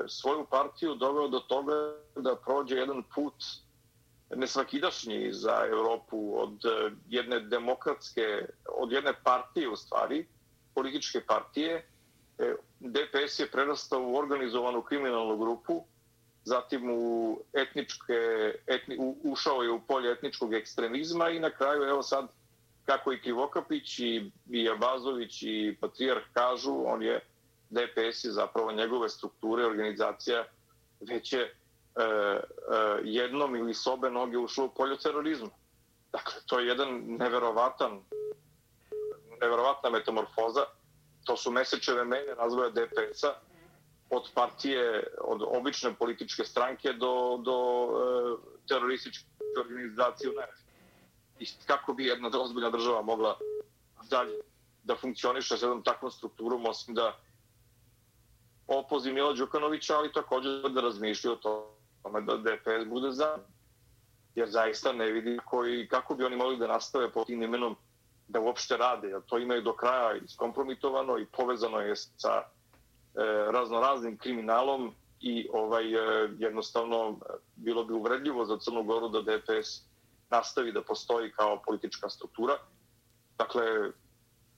[0.07, 1.73] svoju partiju doveo do toga
[2.15, 3.33] da prođe jedan put
[4.35, 10.27] nesvakidašnji za Evropu od e, jedne demokratske, od jedne partije u stvari,
[10.75, 11.90] političke partije,
[12.41, 15.83] E, DPS je prerastao u organizovanu kriminalnu grupu,
[16.43, 18.13] zatim u etničke,
[18.67, 22.27] etni, u, ušao je u polje etničkog ekstremizma i na kraju, evo sad,
[22.85, 27.19] kako i Krivokapić i, i Abazović i Patrijarh kažu, on je
[27.69, 30.45] DPS je zapravo njegove strukture, organizacija,
[30.99, 31.49] već je e,
[31.95, 32.41] e,
[33.03, 35.49] jednom ili sobe noge ušlo u polju terorizma.
[36.11, 38.01] Dakle, to je jedan neverovatan,
[39.41, 40.65] neverovatna metamorfoza
[41.23, 43.33] to su mesečeve mene razvoja DPS-a
[44.09, 49.25] od partije, od obične političke stranke do, do e, terorističke
[49.59, 50.59] organizacije u NEF.
[51.39, 53.37] I kako bi jedna ozbiljna država mogla
[54.09, 54.39] dalje
[54.83, 57.17] da funkcioniše sa jednom takvom strukturom, osim da
[58.67, 61.35] opozi Mila Đukanovića, ali također da razmišlja o
[62.03, 63.37] tome da DPS bude za
[64.35, 67.75] jer zaista ne vidi koji, kako bi oni mogli da nastave pod tim imenom
[68.31, 72.43] da uopšte rade, jer to imaju do kraja iskompromitovano i povezano je sa e,
[73.51, 79.81] raznoraznim kriminalom i ovaj e, jednostavno e, bilo bi uvredljivo za Crnu Goru da DPS
[80.29, 82.57] nastavi da postoji kao politička struktura.
[83.37, 83.63] Dakle,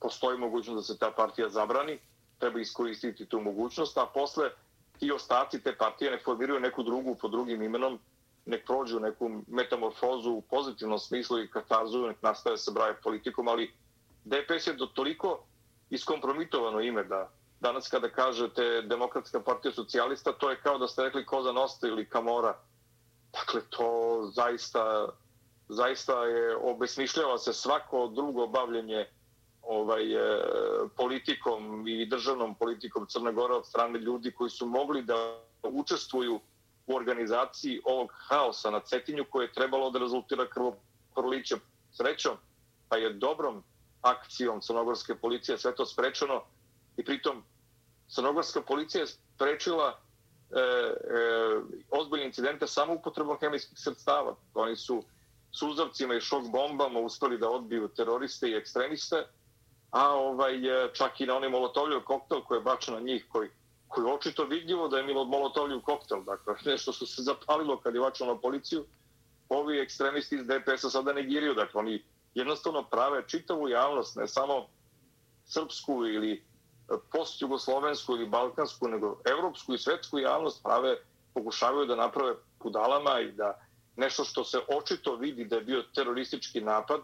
[0.00, 1.98] postoji mogućnost da se ta partija zabrani,
[2.38, 4.50] treba iskoristiti tu mogućnost, a posle
[4.98, 7.98] ti ostaci te partije ne formiraju neku drugu pod drugim imenom,
[8.46, 13.72] nek prođu neku metamorfozu u pozitivnom smislu i katarzu, nek nastave se brave politikom, ali
[14.24, 15.44] DPS je do toliko
[15.90, 17.30] iskompromitovano ime da
[17.60, 22.08] danas kada kažete Demokratska partija socijalista, to je kao da ste rekli Koza Nosta ili
[22.08, 22.58] Kamora.
[23.32, 23.88] Dakle, to
[24.34, 25.08] zaista,
[25.68, 29.06] zaista je, obesmišljava se svako drugo bavljenje
[29.62, 30.40] ovaj, e,
[30.96, 36.40] politikom i državnom politikom Crne Gore od strane ljudi koji su mogli da učestvuju
[36.86, 41.56] u organizaciji ovog haosa na Cetinju koje je trebalo da rezultira krvoproliće
[41.92, 42.36] srećom,
[42.88, 43.64] pa je dobrom
[44.02, 46.42] akcijom crnogorske policije sve to sprečeno
[46.96, 47.44] i pritom
[48.08, 49.88] crnogorska policija je sprečila
[50.50, 50.94] e, e,
[51.90, 54.36] ozbiljne incidente samo upotrebom hemijskih sredstava.
[54.54, 55.02] Oni su
[55.52, 59.26] suzavcima i šok bombama uspeli da odbiju teroriste i ekstremiste,
[59.90, 63.48] a ovaj, e, čak i na onaj molotovljiv koktel koji je bačen na njih, koji
[63.94, 67.94] koji je očito vidljivo da je Milo Molotovljiv koktel, dakle, nešto što se zapalilo kad
[67.94, 68.84] je vačao na policiju,
[69.48, 72.02] ovi ekstremisti iz DPS-a sada negiraju, dakle, oni
[72.34, 74.66] jednostavno prave čitavu javnost, ne samo
[75.44, 76.44] srpsku ili
[77.12, 80.96] post-jugoslovensku ili balkansku, nego evropsku i svetsku javnost prave,
[81.34, 83.60] pokušavaju da naprave pudalama i da
[83.96, 87.00] nešto što se očito vidi da je bio teroristički napad,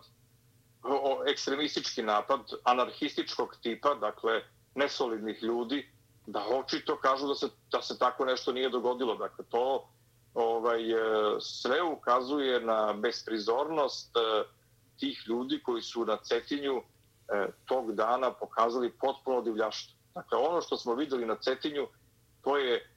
[1.27, 4.43] ekstremistički napad, anarhističkog tipa, dakle,
[4.75, 5.93] nesolidnih ljudi,
[6.27, 9.15] da očito kažu da se, da se tako nešto nije dogodilo.
[9.15, 9.89] Dakle, to
[10.35, 10.97] ovaj, e,
[11.41, 14.45] sve ukazuje na besprizornost e,
[14.99, 19.97] tih ljudi koji su na Cetinju e, tog dana pokazali potpuno divljaštvo.
[20.15, 21.87] Dakle, ono što smo videli na Cetinju,
[22.43, 22.95] to je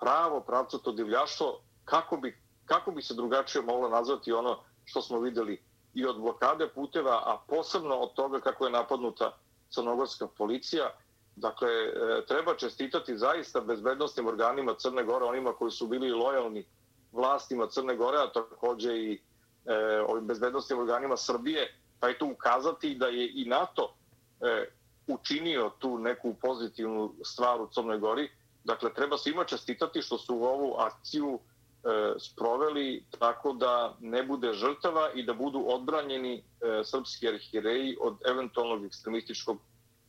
[0.00, 5.62] pravo pravcato divljaštvo, kako bi, kako bi se drugačije moglo nazvati ono što smo videli
[5.94, 9.36] i od blokade puteva, a posebno od toga kako je napadnuta
[9.70, 10.90] crnogorska policija.
[11.36, 16.66] Dakle, e, treba čestitati zaista bezbednostnim organima Crne Gore, onima koji su bili lojalni
[17.12, 19.20] vlastima Crne Gore, a takođe i
[19.64, 23.94] e, ovim bezbednostnim organima Srbije, pa je tu ukazati da je i NATO
[24.40, 24.68] e,
[25.06, 28.30] učinio tu neku pozitivnu stvar u Crnoj Gori.
[28.64, 35.10] Dakle, treba svima čestitati što su ovu akciju e, sproveli tako da ne bude žrtava
[35.14, 36.42] i da budu odbranjeni e,
[36.84, 39.58] srpski arhireji od eventualnog ekstremističkog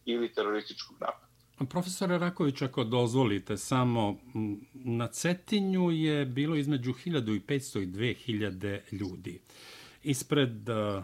[0.05, 1.25] ili terorističkog napada.
[1.69, 4.19] Profesore Raković, ako dozvolite, samo
[4.73, 9.41] na Cetinju je bilo između 1500 i 2000 ljudi.
[10.03, 11.03] Ispred uh,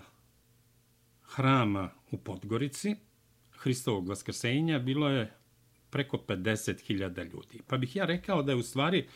[1.23, 2.95] hrama u Podgorici,
[3.51, 5.33] Hristovog vaskrsenja, bilo je
[5.89, 7.61] preko 50.000 ljudi.
[7.67, 9.07] Pa bih ja rekao da je u stvari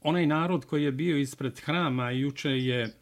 [0.00, 2.99] onaj narod koji je bio ispred hrama i juče je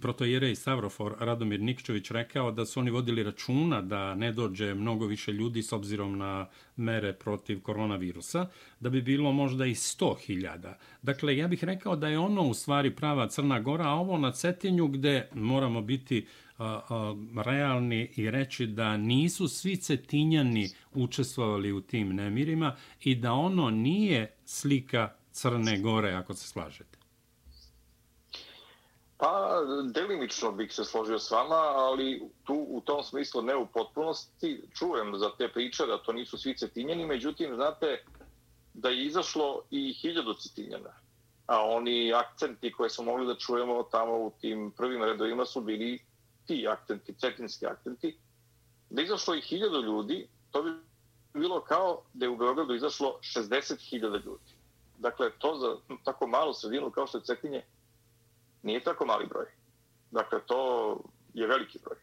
[0.00, 5.32] protojerej Savrofor Radomir Nikčević rekao da su oni vodili računa da ne dođe mnogo više
[5.32, 8.46] ljudi s obzirom na mere protiv koronavirusa,
[8.80, 10.74] da bi bilo možda i 100.000.
[11.02, 14.32] Dakle, ja bih rekao da je ono u stvari prava Crna Gora, a ovo na
[14.32, 16.26] Cetinju gde moramo biti
[16.58, 23.32] a, a, realni i reći da nisu svi cetinjani učestvovali u tim nemirima i da
[23.32, 27.03] ono nije slika Crne Gore, ako se slažete.
[29.16, 34.62] Pa, delimično bih se složio s vama, ali tu u tom smislu ne u potpunosti.
[34.78, 38.04] Čujem za te priče da to nisu svi cetinjeni, međutim, znate
[38.74, 40.90] da je izašlo i hiljadu cetinjena.
[41.46, 45.98] A oni akcenti koje smo mogli da čujemo tamo u tim prvim redovima su bili
[46.46, 48.18] ti akcenti, cetinski akcenti.
[48.90, 50.70] Da je izašlo i hiljadu ljudi, to bi
[51.34, 54.52] bilo kao da je u Beogradu izašlo 60.000 ljudi.
[54.98, 57.62] Dakle, to za tako malu sredinu kao što je Cetinje,
[58.64, 59.46] nije tako mali broj.
[60.10, 61.00] Dakle, to
[61.34, 61.96] je veliki broj.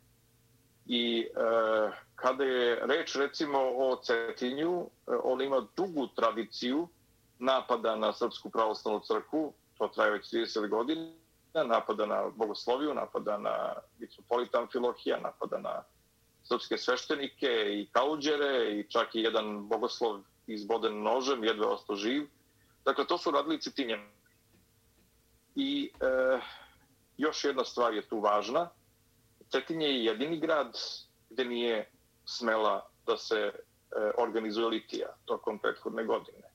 [0.86, 6.88] I e, kada je reč recimo o Cetinju, e, on ima dugu tradiciju
[7.40, 11.12] napada na Srpsku pravoslavnu crku, to traje već 30 godina,
[11.54, 15.84] napada na bogosloviju, napada na mitropolitan Filohija, napada na
[16.44, 22.28] srpske sveštenike i kauđere i čak i jedan bogoslov izboden nožem, jedve ostao živ.
[22.86, 24.21] Dakle, to su radili Cetinjani
[25.56, 26.40] I e,
[27.18, 28.70] još jedna stvar je tu važna.
[29.50, 30.78] Cetinje je jedini grad
[31.30, 31.90] gde nije
[32.26, 33.52] smela da se e,
[34.18, 36.52] organizuje litija tokom prethodne godine.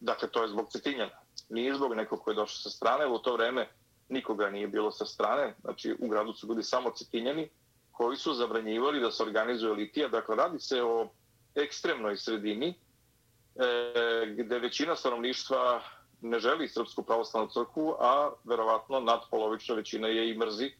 [0.00, 1.18] Dakle, to je zbog Cetinjana.
[1.48, 3.06] Nije zbog nekog koji je došao sa strane.
[3.06, 3.68] U to vreme
[4.08, 5.54] nikoga nije bilo sa strane.
[5.60, 7.48] Znači, u gradu su bili samo Cetinjani
[7.92, 10.08] koji su zabranjivali da se organizuje litija.
[10.08, 11.08] Dakle, radi se o
[11.54, 15.82] ekstremnoj sredini e, gde većina stanovništva
[16.20, 20.72] ne želi Srpsku pravoslavnu crkvu, a verovatno nadpolovična većina je i mrzi,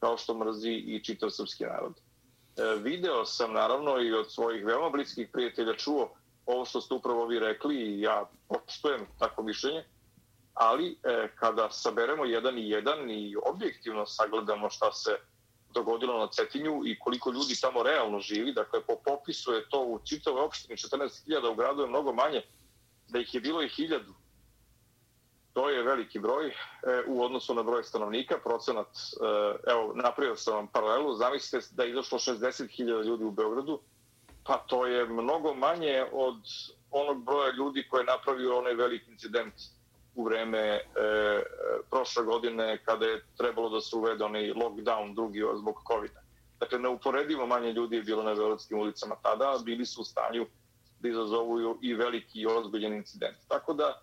[0.00, 1.92] kao što mrzi i čitav srpski narod.
[1.92, 6.10] E, video sam naravno i od svojih veoma bliskih prijatelja čuo
[6.46, 9.84] ovo što ste upravo vi rekli i ja poštujem tako mišljenje,
[10.54, 15.10] ali e, kada saberemo jedan i jedan i objektivno sagledamo šta se
[15.74, 20.00] dogodilo na Cetinju i koliko ljudi tamo realno živi, dakle po popisu je to u
[20.04, 22.42] čitavoj opštini 14.000, u gradu je mnogo manje,
[23.08, 24.14] da ih je bilo i hiljadu
[25.56, 26.52] To je veliki broj e,
[27.06, 31.90] u odnosu na broj stanovnika, procenat, e, evo, napravio sam vam paralelu, zamislite da je
[31.90, 33.78] izašlo 60.000 ljudi u Beogradu,
[34.44, 36.36] pa to je mnogo manje od
[36.90, 39.54] onog broja ljudi koje je napravio onaj veliki incident
[40.14, 40.82] u vreme e,
[41.90, 46.20] prošle godine kada je trebalo da se uvede onaj lockdown drugi zbog COVID-a.
[46.60, 50.46] Dakle, neuporedivo manje ljudi je bilo na beogradskim ulicama tada, bili su u stanju
[51.00, 53.36] da izazovuju i veliki i ozbiljen incident.
[53.48, 54.00] Tako da,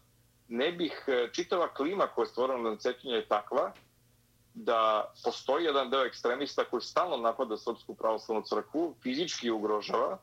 [0.47, 3.71] ne bih, e, čitava klima koja je stvorena na Cetinju je takva
[4.53, 10.17] da postoji jedan deo ekstremista koji stalno napada Srpsku pravoslavnu crkvu, fizički ugrožava,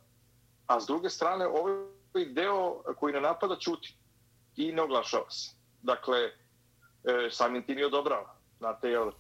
[0.66, 3.94] a s druge strane ovaj deo koji ne napada čuti
[4.56, 5.54] i ne oglašava se.
[5.82, 8.34] Dakle, e, samim tim je odobrava.
[8.58, 9.12] Znate, jel, e,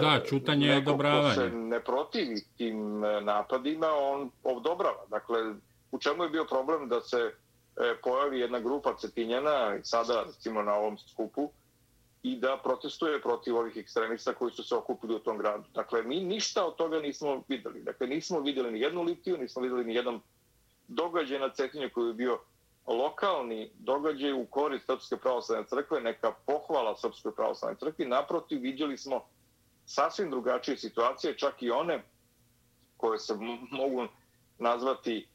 [0.00, 1.28] da, čutanje je odobravanje.
[1.28, 5.06] Neko ko se ne protivi tim napadima, on odobrava.
[5.10, 5.54] Dakle,
[5.90, 7.34] u čemu je bio problem da se
[7.76, 11.50] E, pojavi jedna grupa cetinjana, sada recimo na ovom skupu,
[12.22, 15.64] i da protestuje protiv ovih ekstremista koji su se okupili u tom gradu.
[15.74, 17.82] Dakle, mi ništa od toga nismo videli.
[17.82, 20.20] Dakle, nismo videli ni jednu litiju, nismo videli ni jedan
[20.88, 22.38] događaj na Cetinju koji je bio
[22.86, 28.06] lokalni događaj u korist Srpske pravoslavne crkve, neka pohvala Srpske pravoslavne crkve.
[28.06, 29.24] Naprotiv, vidjeli smo
[29.86, 32.02] sasvim drugačije situacije, čak i one
[32.96, 33.34] koje se
[33.70, 34.06] mogu
[34.58, 35.28] nazvati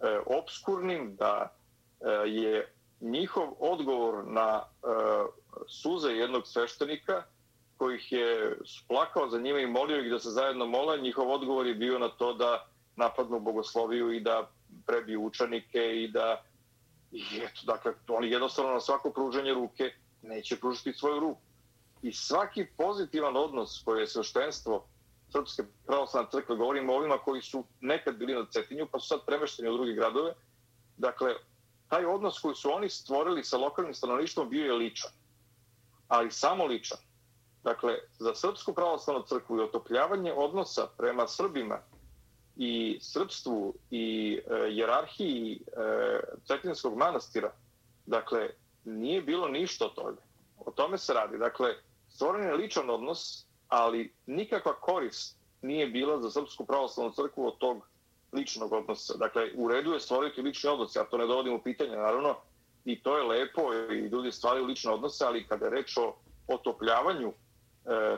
[0.00, 1.56] e, obskurnim, da
[2.00, 4.86] E, je njihov odgovor na e,
[5.68, 7.22] suze jednog sveštenika
[7.76, 11.74] kojih je splakao za njima i molio ih da se zajedno mole, njihov odgovor je
[11.74, 12.66] bio na to da
[12.96, 14.50] napadnu bogosloviju i da
[14.86, 16.42] prebiju učenike i da
[17.12, 19.92] i eto, dakle, oni jednostavno na svako pruženje ruke
[20.22, 21.40] neće pružiti svoju ruku.
[22.02, 24.86] I svaki pozitivan odnos koje je sveštenstvo
[25.28, 29.20] Srpske pravoslavne crkve, govorimo o ovima koji su nekad bili na Cetinju, pa su sad
[29.26, 30.34] premešteni u druge gradove,
[30.96, 31.34] dakle,
[31.88, 35.10] taj odnos koji su oni stvorili sa lokalnim stanovništvom bio je ličan.
[36.08, 36.98] Ali samo ličan.
[37.64, 41.78] Dakle, za Srpsku pravoslavnu crkvu i otopljavanje odnosa prema Srbima
[42.56, 47.52] i srpstvu i e, jerarhiji e, Cetinskog manastira,
[48.06, 48.50] dakle,
[48.84, 50.22] nije bilo ništa od toga.
[50.58, 51.38] O tome se radi.
[51.38, 51.74] Dakle,
[52.08, 57.88] stvoren je ličan odnos, ali nikakva korist nije bila za Srpsku pravoslavnu crkvu od tog
[58.36, 59.16] ličnog odnosa.
[59.16, 62.36] Dakle, u redu je stvoriti lični odnos, ja to ne dovodim u pitanje, naravno,
[62.84, 66.14] i to je lepo i ljudi stvaraju lične odnose, ali kada je reč o
[66.48, 67.32] otopljavanju e,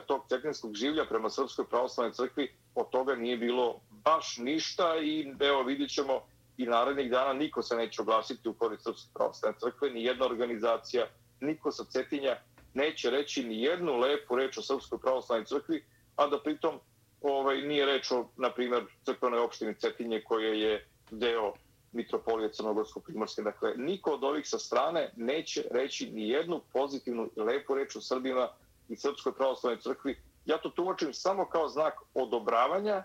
[0.07, 5.63] tog cetinskog življa prema Srpskoj pravoslavnoj crkvi, od toga nije bilo baš ništa i evo
[5.63, 6.21] vidit ćemo
[6.57, 11.07] i narednih dana niko se neće oglasiti u korist Srpske pravoslavne crkve, ni jedna organizacija,
[11.39, 12.37] niko sa Cetinja
[12.73, 15.83] neće reći ni jednu lepu reč o Srpskoj pravoslavnoj crkvi,
[16.15, 16.79] a da pritom
[17.21, 21.53] ovaj, nije reč o, na primjer, crkvenoj opštini Cetinje koja je deo
[21.91, 23.41] Mitropolije Crnogorsko-Primorske.
[23.43, 28.01] Dakle, niko od ovih sa strane neće reći ni jednu pozitivnu i lepu reč o
[28.01, 28.49] Srbima
[28.89, 30.17] i Srpskoj pravoslavnoj crkvi.
[30.45, 33.03] Ja to tumačim samo kao znak odobravanja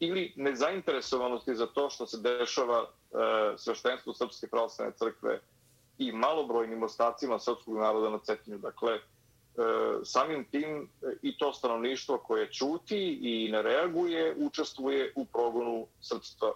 [0.00, 3.16] ili nezainteresovanosti za to što se dešava e,
[3.56, 5.40] sveštenstvu Srpske pravoslavne crkve
[5.98, 8.58] i malobrojnim ostacima srpskog naroda na Cetinju.
[8.58, 9.00] Dakle,
[9.56, 10.86] E, samim tim e,
[11.22, 16.48] i to stanovništvo koje čuti i ne reaguje, učestvuje u progonu srpstva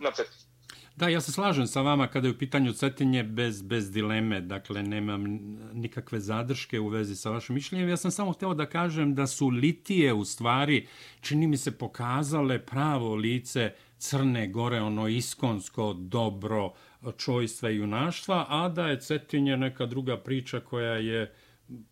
[0.00, 0.50] na Cetinju.
[0.96, 4.82] Da, ja se slažem sa vama kada je u pitanju Cetinje bez, bez dileme, dakle
[4.82, 5.24] nemam
[5.72, 7.88] nikakve zadrške u vezi sa vašim mišljenjem.
[7.88, 10.88] Ja sam samo hteo da kažem da su litije u stvari,
[11.20, 16.72] čini mi se, pokazale pravo lice Crne Gore, ono iskonsko dobro
[17.16, 21.34] čojstva i junaštva, a da je Cetinje neka druga priča koja je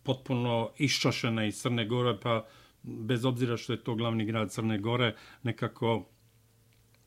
[0.03, 2.45] potpuno iščašena iz Crne Gore, pa
[2.83, 6.05] bez obzira što je to glavni grad Crne Gore, nekako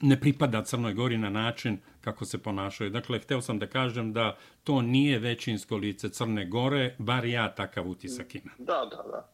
[0.03, 2.91] ne pripada Crnoj Gori na način kako se ponašaju.
[2.91, 7.89] Dakle, hteo sam da kažem da to nije većinsko lice Crne Gore, bar ja takav
[7.89, 8.55] utisak imam.
[8.59, 9.29] Da, da, da.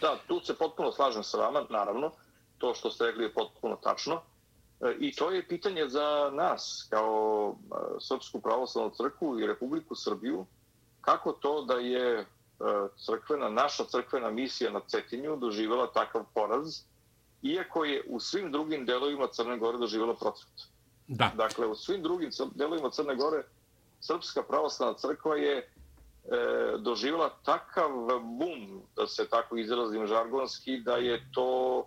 [0.00, 2.10] Da, tu se potpuno slažem sa vama, naravno.
[2.58, 4.22] To što ste rekli je potpuno tačno.
[4.80, 10.46] E, I to je pitanje za nas, kao e, Srpsku pravoslavnu crkvu i Republiku Srbiju,
[11.00, 12.26] kako to da je
[12.96, 16.82] crkvena, naša crkvena misija na Cetinju doživjela takav poraz,
[17.42, 20.52] iako je u svim drugim delovima Crne Gore doživjela procvet.
[21.08, 21.32] Da.
[21.36, 23.42] Dakle, u svim drugim delovima Crne Gore
[24.00, 25.66] Srpska pravoslavna crkva je e,
[26.78, 27.90] doživjela takav
[28.22, 31.86] bum, da se tako izrazim žargonski, da je to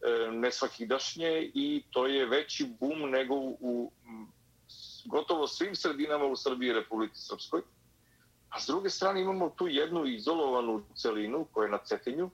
[0.00, 3.92] e, nesvakidašnje i to je veći bum nego u, u
[5.04, 7.62] gotovo svim sredinama u Srbiji i Republike Srpskoj.
[8.48, 12.30] A s druge strane imamo tu jednu izolovanu celinu koja je na Cetinju,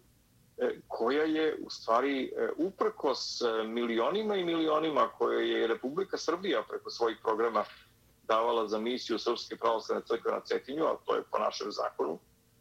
[0.58, 6.62] e, koja je u stvari e, uprkos e, milionima i milionima koje je Republika Srbija
[6.68, 7.64] preko svojih programa
[8.22, 12.18] davala za misiju Srpske pravoslavne crkve na Cetinju, a to je po našem zakonu,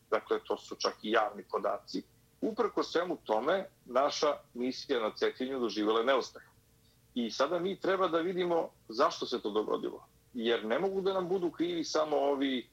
[0.09, 2.03] dakle to su čak i javni podaci,
[2.41, 6.43] uprko svemu tome naša misija na Cetinju doživjela neuspeh.
[7.15, 10.07] I sada mi treba da vidimo zašto se to dogodilo.
[10.33, 12.69] Jer ne mogu da nam budu krivi samo ovi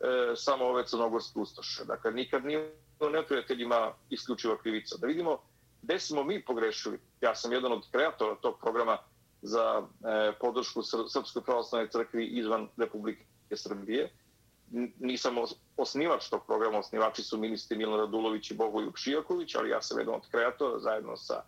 [0.00, 1.84] e, samo ove crnogorske ustaše.
[1.84, 2.74] Dakle, nikad nije
[3.12, 4.96] neprijateljima isključiva krivica.
[4.96, 5.38] Da vidimo
[5.82, 6.98] gde smo mi pogrešili.
[7.20, 8.98] Ja sam jedan od kreatora tog programa
[9.42, 13.24] za e, podršku Srpskoj pravoslavnoj crkvi izvan Republike
[13.56, 14.10] Srbije.
[14.98, 15.34] Nisam
[15.76, 20.14] osnivač tog programa, osnivači su ministri Milan Radulović i Bogoljub Šijaković, ali ja sam jedan
[20.14, 21.42] od kreatora zajedno sa,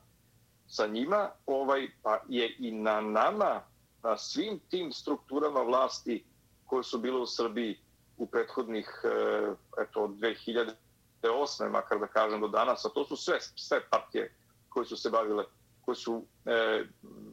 [0.69, 1.31] sa njima.
[1.47, 3.61] Ovaj, pa je i na nama,
[4.03, 6.25] na svim tim strukturama vlasti
[6.67, 7.79] koje su bile u Srbiji
[8.21, 9.53] u prethodnih e,
[9.83, 11.71] eto, od 2008.
[11.71, 14.35] makar da kažem do danas, a to su sve, sve partije
[14.69, 15.45] koje su se bavile,
[15.81, 16.85] koje su e,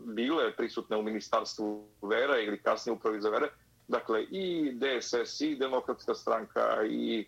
[0.05, 3.49] bile prisutne u ministarstvu vera ili kasnije upravi za vere,
[3.87, 7.27] dakle i DSS i Demokratska stranka i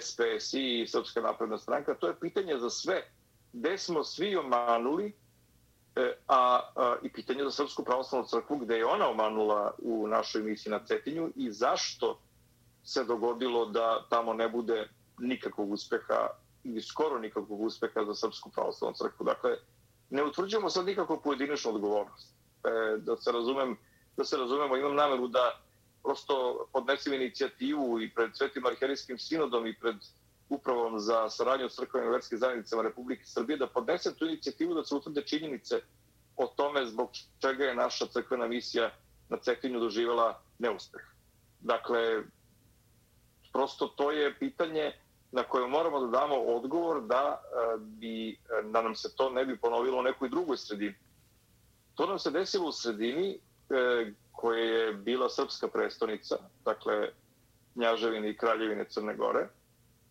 [0.00, 3.02] SPS i Srpska napredna stranka, to je pitanje za sve
[3.52, 5.12] gde smo svi omanuli
[5.96, 10.42] e, a, a, i pitanje za Srpsku pravoslavnu crkvu gde je ona omanula u našoj
[10.42, 12.20] misiji na Cetinju i zašto
[12.86, 16.28] se dogodilo da tamo ne bude nikakvog uspeha
[16.64, 19.24] ili skoro nikakvog uspeha za Srpsku pravoslavnu crkvu.
[19.24, 19.56] Dakle,
[20.10, 22.34] ne utvrđujemo sad nikakvu pojedinačnu odgovornost.
[22.64, 23.76] E, da se razumem,
[24.16, 25.60] da se razumemo, imam nameru da
[26.02, 29.96] prosto podnesem inicijativu i pred Svetim Arherijskim sinodom i pred
[30.48, 34.94] upravom za saradnju s crkvenim verskim zajednicama Republike Srbije, da podnesem tu inicijativu da se
[34.94, 35.80] utvrde činjenice
[36.36, 37.10] o tome zbog
[37.40, 38.90] čega je naša crkvena misija
[39.28, 41.02] na Cetinju doživjela neuspeh.
[41.60, 42.22] Dakle,
[43.56, 44.92] prosto to je pitanje
[45.32, 49.44] na koje moramo da damo odgovor da, e, bi, e, da nam se to ne
[49.44, 50.94] bi ponovilo u nekoj drugoj sredini.
[51.94, 53.38] To nam se desilo u sredini
[53.70, 57.08] e, koja je bila srpska prestonica, dakle
[57.74, 59.48] Njaževine i Kraljevine Crne Gore,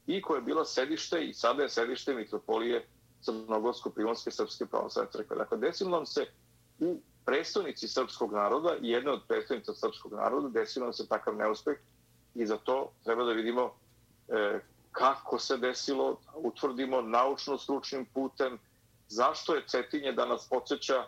[0.08, 2.86] i koja je bila sedište i sada je sedište mitropolije
[3.22, 5.36] Crnogorsko-Primorske srpske pravoslavne crkve.
[5.36, 6.26] Dakle, desilo nam se
[6.80, 11.78] u prestonici srpskog naroda jedna od prestonica srpskog naroda desilo nam se takav neuspeh
[12.36, 13.72] i za to treba da vidimo
[14.28, 14.60] e,
[14.92, 18.60] kako se desilo, utvrdimo naučno-stručnim putem,
[19.08, 21.06] zašto je Cetinje danas podsjeća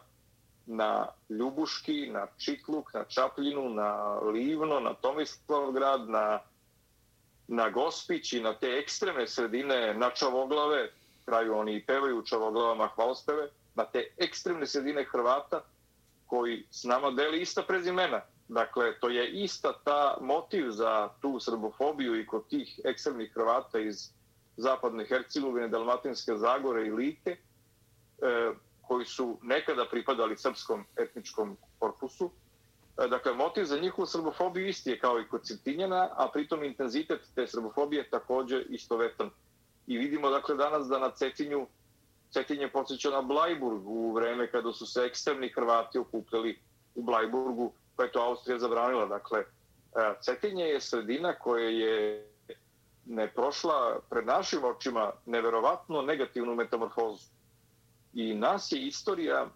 [0.66, 6.40] na Ljubuški, na Čitluk, na Čapljinu, na Livno, na Tomislavgrad, na,
[7.48, 10.90] na Gospić i na te ekstremne sredine, na Čavoglave,
[11.26, 15.62] kraju oni i pevaju u Čavoglavama hvalospeve, na te ekstremne sredine Hrvata
[16.26, 18.22] koji s nama deli ista prezimena.
[18.48, 24.10] Dakle, to je ista ta motiv za tu srbofobiju i kod tih ekstremnih Hrvata iz
[24.58, 27.38] zapadne Hercegovine, Dalmatinske Zagore i Like, e,
[28.82, 32.32] koji su nekada pripadali srpskom etničkom korpusu.
[32.98, 37.22] E, dakle, motiv za njihovu srbofobiju isti je kao i kod Cetinjana, a pritom intenzitet
[37.36, 39.30] te srbofobije također istovetan.
[39.88, 41.68] I vidimo dakle danas da na Cetinju
[42.32, 46.60] Cetinje podsjeća na Blajburg u vreme kada su se ekstremni Hrvati okupljali
[46.96, 49.06] u Blajburgu, pa je to Austrija zabranila.
[49.06, 49.46] Dakle, e,
[50.22, 52.28] Cetinje je sredina koja je
[53.06, 57.26] ne prošla pred našim očima neverovatno negativnu metamorfozu.
[58.14, 59.48] I nas je istorija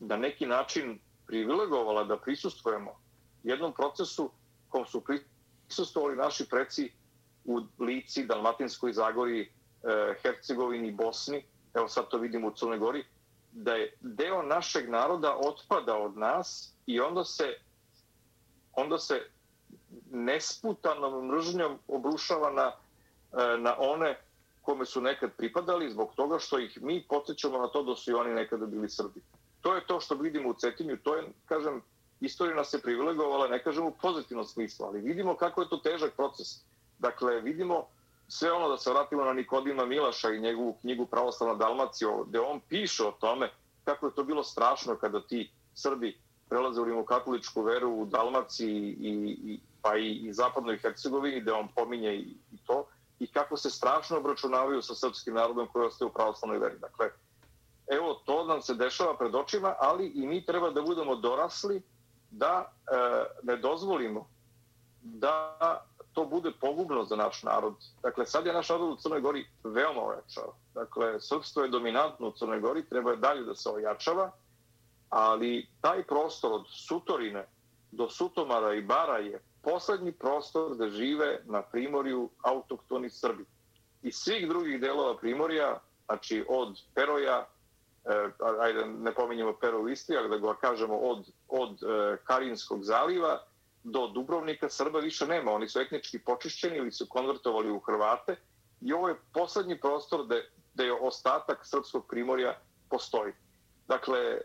[0.00, 3.00] na neki način privilegovala da prisustvujemo
[3.42, 4.30] jednom procesu
[4.68, 5.02] kom su
[5.66, 6.92] prisustovali naši preci
[7.44, 9.48] u Lici, Dalmatinskoj Zagori, e,
[10.22, 11.44] Hercegovini Bosni,
[11.74, 13.04] evo sad to vidimo u Crnoj Gori,
[13.52, 17.54] da je deo našeg naroda otpada od nas i onda se,
[18.72, 19.22] onda se
[20.10, 22.72] nesputanom mržnjom obrušava na,
[23.42, 24.18] e, na one
[24.62, 28.14] kome su nekad pripadali zbog toga što ih mi podsjećamo na to da su i
[28.14, 29.20] oni nekada bili Srbi.
[29.60, 31.82] To je to što vidimo u Cetinju, to je, kažem,
[32.20, 36.12] istorija nas je privilegovala, ne kažem u pozitivnom smislu, ali vidimo kako je to težak
[36.16, 36.46] proces.
[36.98, 37.86] Dakle, vidimo
[38.30, 42.60] sve ono da se vratimo na Nikodima Milaša i njegovu knjigu Pravoslavna Dalmacija, gde on
[42.68, 43.50] piše o tome
[43.84, 46.18] kako je to bilo strašno kada ti Srbi
[46.48, 51.68] prelaze u rimokatoličku veru u Dalmaciji i, i, pa i, i zapadnoj Hercegovini, gde on
[51.74, 52.86] pominje i, i to,
[53.18, 56.78] i kako se strašno obračunavaju sa srpskim narodom koji ostaje u pravoslavnoj veri.
[56.78, 57.10] Dakle,
[57.86, 61.82] evo, to nam se dešava pred očima, ali i mi treba da budemo dorasli
[62.30, 62.96] da e,
[63.42, 64.28] ne dozvolimo
[65.02, 65.56] da
[66.20, 67.74] to bude pogubno za naš narod.
[68.02, 70.54] Dakle, sad je naš narod u Crnoj Gori veoma ojačao.
[70.74, 74.30] Dakle, srpstvo je dominantno u Crnoj Gori, treba je dalje da se ojačava,
[75.08, 77.46] ali taj prostor od Sutorine
[77.92, 83.44] do Sutomara i Bara je poslednji prostor da žive na primorju autoktoni Srbi.
[84.02, 87.46] I svih drugih delova primorja, znači od Peroja,
[88.04, 92.84] eh, ajde ne pominjemo Pero u Istri, ali da ga kažemo od, od eh, Karinskog
[92.84, 93.40] zaliva
[93.84, 95.52] do Dubrovnika Srba više nema.
[95.52, 98.36] Oni su etnički počišćeni ili su konvertovali u Hrvate
[98.80, 100.34] i ovo je poslednji prostor da,
[100.74, 102.58] da je ostatak srpskog primorja
[102.90, 103.32] postoji.
[103.88, 104.40] Dakle, e,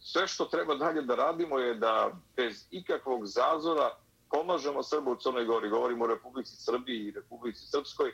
[0.00, 3.90] sve što treba dalje da radimo je da bez ikakvog zazora
[4.30, 8.12] pomažemo Srbu u Crnoj Gori, govorimo o Republici Srbiji i Republici Srpskoj,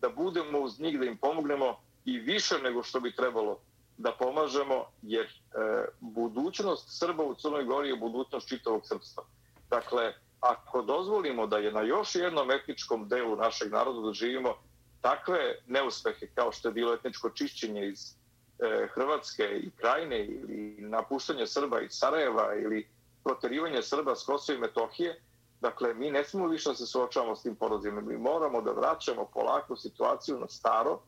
[0.00, 3.60] da budemo uz njih, da im pomognemo i više nego što bi trebalo
[3.98, 9.24] da pomažemo, jer e, budućnost Srba u Crnoj Gori je budućnost čitavog srpstva.
[9.70, 14.54] Dakle, ako dozvolimo da je na još jednom etničkom delu našeg naroda da živimo
[15.00, 18.14] takve neuspehe kao što je bilo etničko čišćenje iz
[18.58, 22.88] e, Hrvatske i Krajine ili napuštanje Srba iz Sarajeva ili
[23.24, 25.20] proterivanje Srba s Kosova i Metohije,
[25.60, 28.00] dakle, mi ne smemo više da se suočavamo s tim porozima.
[28.00, 31.00] Mi moramo da vraćamo polako situaciju na staro,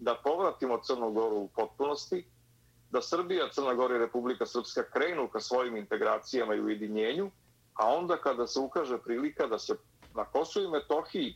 [0.00, 2.24] da povratimo Crnu Goru u potpunosti,
[2.90, 7.30] da Srbija, Crna Gora i Republika Srpska krenu ka svojim integracijama i ujedinjenju,
[7.74, 9.76] a onda kada se ukaže prilika da se
[10.14, 11.34] na Kosovo i Metohiji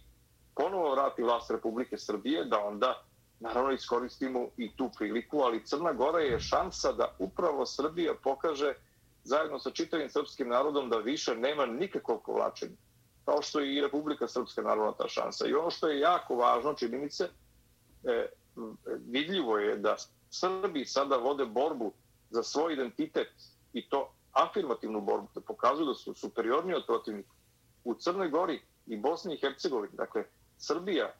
[0.55, 3.03] ponovo vrati vlast Republike Srbije, da onda
[3.41, 8.75] naravno iskoristimo i tu priliku, ali Crna Gora je šansa da upravo Srbija pokaže
[9.25, 12.77] zajedno sa čitavim srpskim narodom da više nema nikakvog povlačenja.
[13.25, 15.47] Kao što je i Republika Srpska naravno ta šansa.
[15.47, 17.29] I ono što je jako važno, čini mi se,
[18.05, 18.27] e,
[19.07, 19.97] vidljivo je da
[20.31, 21.93] Srbi sada vode borbu
[22.31, 23.29] za svoj identitet
[23.73, 27.31] i to afirmativnu borbu, da pokazuju da su superiorni od protivnika.
[27.85, 30.25] U Crnoj Gori i Bosni i Hercegovini, dakle,
[30.59, 31.13] Srbija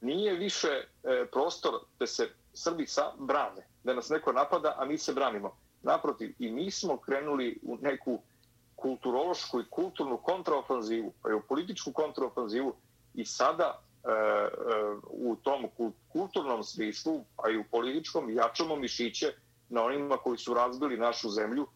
[0.00, 4.98] nije više e, prostor da se Srbi sa brane, da nas neko napada, a mi
[4.98, 5.56] se branimo.
[5.82, 8.22] Naprotiv, i mi smo krenuli u neku
[8.76, 12.74] kulturološku i kulturnu kontraofanzivu, pa i u političku kontraofanzivu
[13.14, 13.83] i sada
[15.10, 15.66] u tom
[16.08, 19.32] kulturnom smislu, a i u političkom, jačamo mišiće
[19.68, 21.66] na onima koji su razbili našu zemlju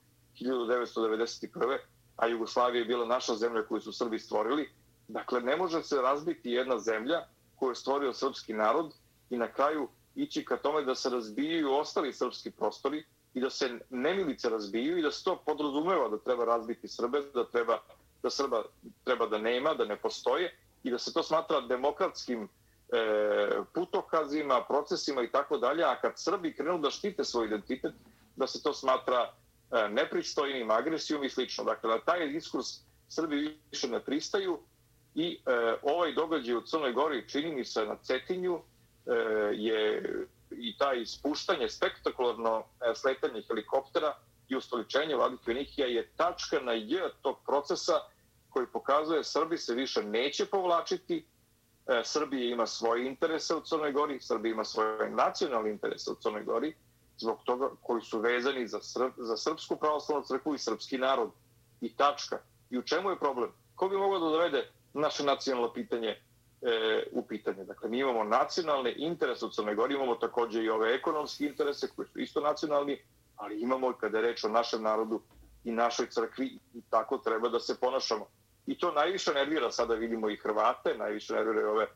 [0.40, 1.78] 1991.
[2.16, 4.70] a Jugoslavija je bila naša zemlja koju su Srbi stvorili.
[5.08, 7.26] Dakle, ne može se razbiti jedna zemlja
[7.56, 8.94] koju je stvorio srpski narod
[9.30, 13.04] i na kraju ići ka tome da se razbijaju ostali srpski prostori
[13.34, 17.44] i da se nemilice razbiju i da se to podrazumeva da treba razbiti Srbe, da
[17.44, 17.78] treba
[18.22, 18.62] da Srba
[19.04, 20.58] treba da nema, da ne postoje
[20.88, 22.48] i da se to smatra demokratskim e,
[23.74, 27.92] putokazima, procesima i tako dalje, a kad Srbi krenu da štite svoj identitet,
[28.36, 31.64] da se to smatra e, nepristojnim, agresijom i slično.
[31.64, 32.66] Dakle, na taj diskurs
[33.08, 34.58] Srbi više ne pristaju
[35.14, 39.12] i e, ovaj događaj u Crnoj Gori čini mi se na Cetinju e,
[39.52, 40.02] je
[40.50, 44.14] i taj spuštanje, spektakularno e, sletanje helikoptera
[44.48, 47.92] i ustoličenje Vladike Nikija je tačka na J tog procesa
[48.50, 51.26] koji pokazuje Srbi se više neće povlačiti,
[51.86, 56.44] e, Srbije ima svoje interese u Crnoj Gori, Srbija ima svoje nacionalne interese u Crnoj
[56.44, 56.74] Gori,
[57.18, 61.30] zbog toga koji su vezani za, Srb, za Srpsku pravoslavnu crkvu i srpski narod.
[61.80, 62.38] I tačka.
[62.70, 63.50] I u čemu je problem?
[63.74, 66.18] Ko bi mogao da dovede naše nacionalno pitanje e,
[67.12, 67.64] u pitanje?
[67.64, 72.08] Dakle, mi imamo nacionalne interese u Crnoj Gori, imamo također i ove ekonomske interese koji
[72.08, 72.98] su isto nacionalni,
[73.36, 75.20] ali imamo kada je reč o našem narodu
[75.64, 78.26] i našoj crkvi i tako treba da se ponašamo.
[78.68, 81.86] I to najviše nervira, sada vidimo i Hrvate, najviše nervira ove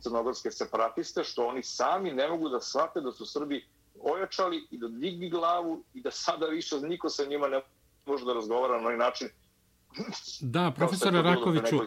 [0.00, 3.64] crnogorske separatiste, što oni sami ne mogu da shvate da su Srbi
[4.00, 7.60] ojačali i da digni glavu i da sada više niko sa njima ne
[8.06, 9.28] može da razgovara na ovaj način.
[10.40, 11.78] Da, profesore Rakoviću,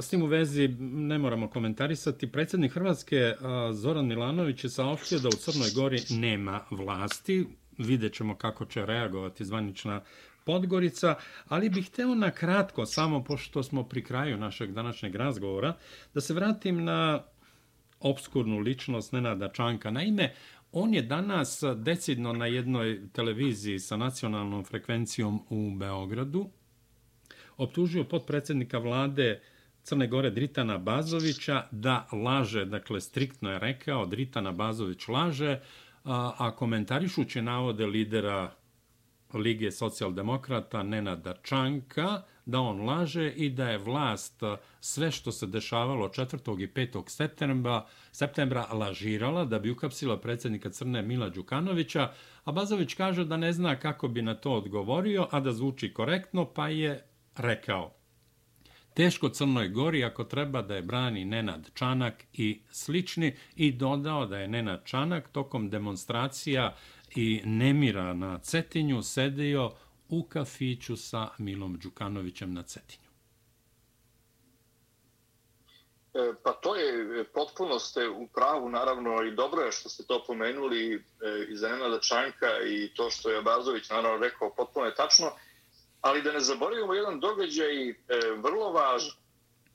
[0.00, 2.32] s tim u vezi ne moramo komentarisati.
[2.32, 3.34] Predsjednik Hrvatske
[3.72, 7.46] Zoran Milanović je saopštio da u Crnoj Gori nema vlasti.
[7.78, 10.00] Vidjet ćemo kako će reagovati zvanična
[10.46, 11.14] Podgorica,
[11.48, 15.74] ali bih hteo na kratko, samo pošto smo pri kraju našeg današnjeg razgovora,
[16.14, 17.22] da se vratim na
[18.00, 19.90] obskurnu ličnost Nenada Čanka.
[19.90, 20.34] Naime,
[20.72, 26.50] on je danas decidno na jednoj televiziji sa nacionalnom frekvencijom u Beogradu
[27.56, 29.40] optužio podpredsjednika vlade
[29.82, 35.60] Crne Gore Dritana Bazovića da laže, dakle striktno je rekao, Dritana Bazović laže,
[36.04, 38.54] a, a komentarišući navode lidera
[39.36, 45.46] Lige socijaldemokrata Nenada Čanka da on laže i da je vlast eh, sve što se
[45.46, 46.62] dešavalo 4.
[46.62, 47.08] i 5.
[47.08, 52.12] septembra, septembra lažirala da bi ukapsila predsjednika Crne Mila Đukanovića,
[52.44, 56.44] a Bazović kaže da ne zna kako bi na to odgovorio, a da zvuči korektno,
[56.44, 57.04] pa je
[57.36, 57.96] rekao
[58.96, 64.38] Teško Crnoj Gori ako treba da je brani Nenad Čanak i slični i dodao da
[64.38, 66.74] je Nenad Čanak tokom demonstracija
[67.16, 69.70] i nemira na Cetinju sedio
[70.08, 73.06] u kafiću sa Milom Đukanovićem na Cetinju.
[76.14, 80.04] E, pa to je, e, potpuno ste u pravu, naravno, i dobro je što ste
[80.04, 81.00] to pomenuli e,
[81.48, 85.32] iz Nenada Čanka i to što je Abazović, naravno, rekao, potpuno je tačno,
[86.00, 87.94] ali da ne zaboravimo jedan događaj e,
[88.36, 89.16] vrlo važan.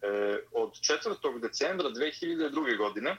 [0.02, 1.40] E, od 4.
[1.42, 2.78] decembra 2002.
[2.78, 3.18] godine,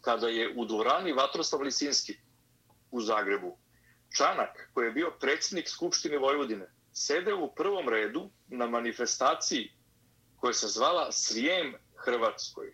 [0.00, 2.16] kada je u dvorani Vatroslav Lisinski,
[2.92, 3.56] u Zagrebu.
[4.16, 9.72] Čanak, koji je bio predsjednik Skupštine Vojvodine, sede u prvom redu na manifestaciji
[10.36, 12.72] koja se zvala Srijem Hrvatskoj.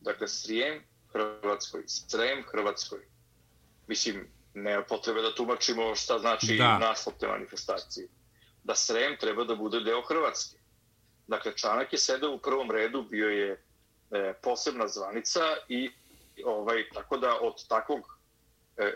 [0.00, 2.98] Dakle, Srijem Hrvatskoj, Srijem Hrvatskoj.
[3.86, 6.78] Mislim, nema potrebe da tumačimo šta znači da.
[6.78, 8.08] naslov te manifestacije.
[8.64, 10.58] Da Srijem treba da bude deo Hrvatske.
[11.26, 13.62] Dakle, Čanak je sedeo u prvom redu, bio je
[14.10, 15.90] e, posebna zvanica i
[16.44, 18.13] ovaj, tako da od takvog
[18.76, 18.92] E,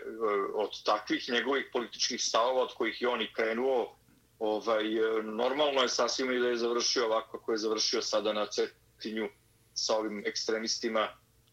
[0.53, 3.95] od takvih njegovih političkih stavova od kojih je on i krenuo,
[4.39, 8.45] ovaj, e, normalno je sasvim i da je završio ovako kako je završio sada na
[8.45, 9.29] Cetinju
[9.73, 11.07] sa ovim ekstremistima,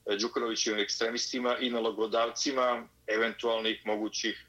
[0.06, 4.46] e, Đukanovićevim ekstremistima i nalogodavcima eventualnih mogućih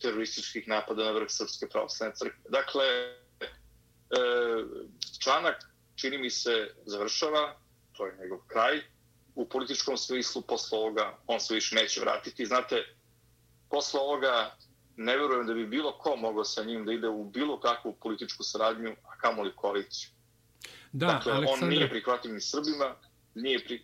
[0.00, 2.40] terorističkih napada na vrh Srpske pravoslavne crkve.
[2.48, 2.84] Dakle,
[5.22, 5.56] članak,
[5.96, 7.56] čini mi se, završava,
[7.96, 8.82] to je njegov kraj,
[9.34, 12.46] u političkom smislu posle ovoga on se više neće vratiti.
[12.46, 12.84] Znate,
[13.70, 14.56] posle ovoga
[14.96, 18.42] ne verujem da bi bilo ko mogao sa njim da ide u bilo kakvu političku
[18.42, 20.10] saradnju, a kamoli koaliciju.
[20.92, 21.66] Da, dakle, Aleksandre...
[21.66, 22.94] on nije prihvativ ni Srbima,
[23.34, 23.82] nije pri...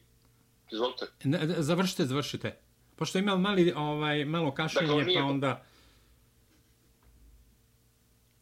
[0.72, 1.06] Izvolite.
[1.24, 2.58] Ne, završite, završite.
[2.96, 5.64] Pošto ima mali, ovaj, malo kašenje, dakle, pa onda...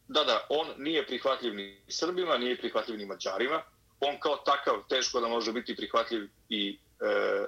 [0.07, 3.61] da, da, on nije prihvatljiv ni Srbima, nije prihvatljiv ni Mađarima.
[3.99, 7.45] On kao takav teško da može biti prihvatljiv i E,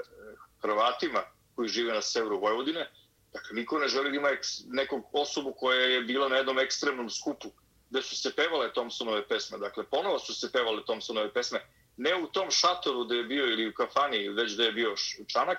[0.61, 1.23] Hrvatima
[1.55, 2.91] koji žive na severu Vojvodine.
[3.33, 7.09] Dakle, niko ne želi da ima eks, nekog osobu koja je bila na jednom ekstremnom
[7.09, 7.49] skupu
[7.89, 9.57] gde su se pevale Thompsonove pesme.
[9.57, 11.59] Dakle, ponovo su se pevale Thompsonove pesme.
[11.97, 14.95] Ne u tom šatoru gde je bio ili u kafani, već gde je bio
[15.27, 15.57] čanak,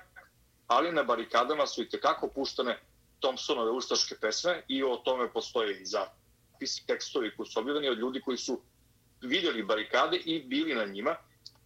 [0.67, 2.79] ali na barikadama su i tekako puštane
[3.21, 8.21] Thompsonove ustaške pesme i o tome postoje i zapisi, tekstovi koji su objavljeni od ljudi
[8.21, 8.61] koji su
[9.23, 11.17] vidjeli barikade i bili na njima.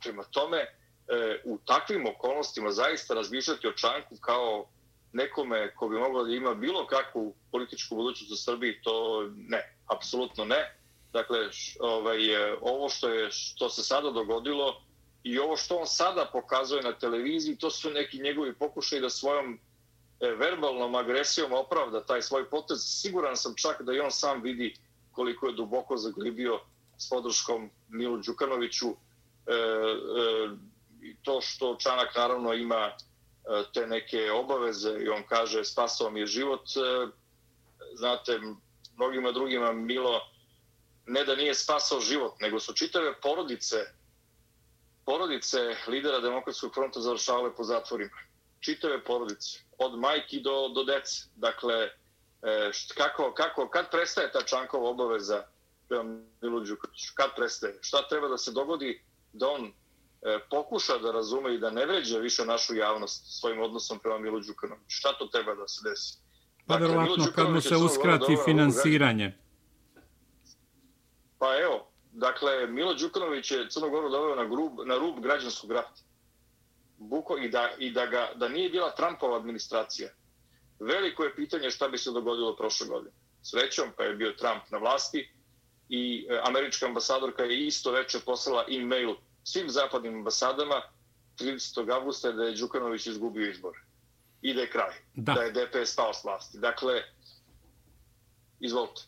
[0.02, 0.66] Prema tome,
[1.08, 4.66] e, u takvim okolnostima zaista razmišljati o čanku kao
[5.12, 10.44] nekome ko bi mogao da ima bilo kakvu političku budućnost u Srbiji, to ne, apsolutno
[10.44, 10.78] ne.
[11.12, 11.38] Dakle,
[11.80, 14.82] ovaj, e, ovo što, je, što se sada dogodilo
[15.22, 19.54] i ovo što on sada pokazuje na televiziji, to su neki njegovi pokušaj da svojom
[19.54, 19.58] e,
[20.28, 22.78] verbalnom agresijom opravda taj svoj potez.
[22.80, 24.74] Siguran sam čak da i on sam vidi
[25.12, 26.60] koliko je duboko zaglibio
[26.98, 28.88] s podrškom Milu Đukanoviću.
[28.88, 28.94] E,
[29.52, 30.73] e,
[31.04, 32.92] i to što Čanak naravno ima e,
[33.74, 36.60] te neke obaveze i on kaže spasao mi je život.
[36.76, 37.06] E,
[37.94, 38.40] znate,
[38.96, 40.20] mnogima drugima Milo
[41.06, 43.76] ne da nije spasao život, nego su čitave porodice
[45.04, 48.18] porodice lidera Demokratskog fronta završavale po zatvorima.
[48.60, 51.28] Čitave porodice, od majki do, do dece.
[51.36, 55.44] Dakle, e, kako, kako, kad prestaje ta Čankova obaveza
[55.88, 56.60] prema Milu
[57.14, 57.78] Kad prestaje?
[57.80, 59.02] Šta treba da se dogodi
[59.32, 59.72] da on
[60.50, 64.84] pokuša da razume i da ne vređa više našu javnost svojim odnosom prema Milu Đukanoviću.
[64.88, 66.18] Šta to treba da se desi?
[66.66, 69.38] Pa dakle, verovatno kad mu se uskrati finansiranje.
[71.38, 76.02] Pa evo, dakle, Milo Đukanović je Crnogoru doveo na, grub, na rub građanskog rata.
[76.98, 80.08] Buko, i, da, i da, ga, da nije bila Trumpova administracija.
[80.80, 83.14] Veliko je pitanje šta bi se dogodilo prošle godine.
[83.42, 85.32] Srećom, pa je bio Trump na vlasti
[85.88, 89.14] i e, američka ambasadorka je isto veče poslala e-mail
[89.44, 90.82] svim zapadnim ambasadama
[91.38, 91.92] 30.
[91.92, 93.72] augusta da je Đukanović izgubio izbor.
[94.42, 94.92] I da je kraj.
[95.14, 96.58] Da, da je DPS pao s vlasti.
[96.58, 97.02] Dakle,
[98.60, 99.02] izvolite.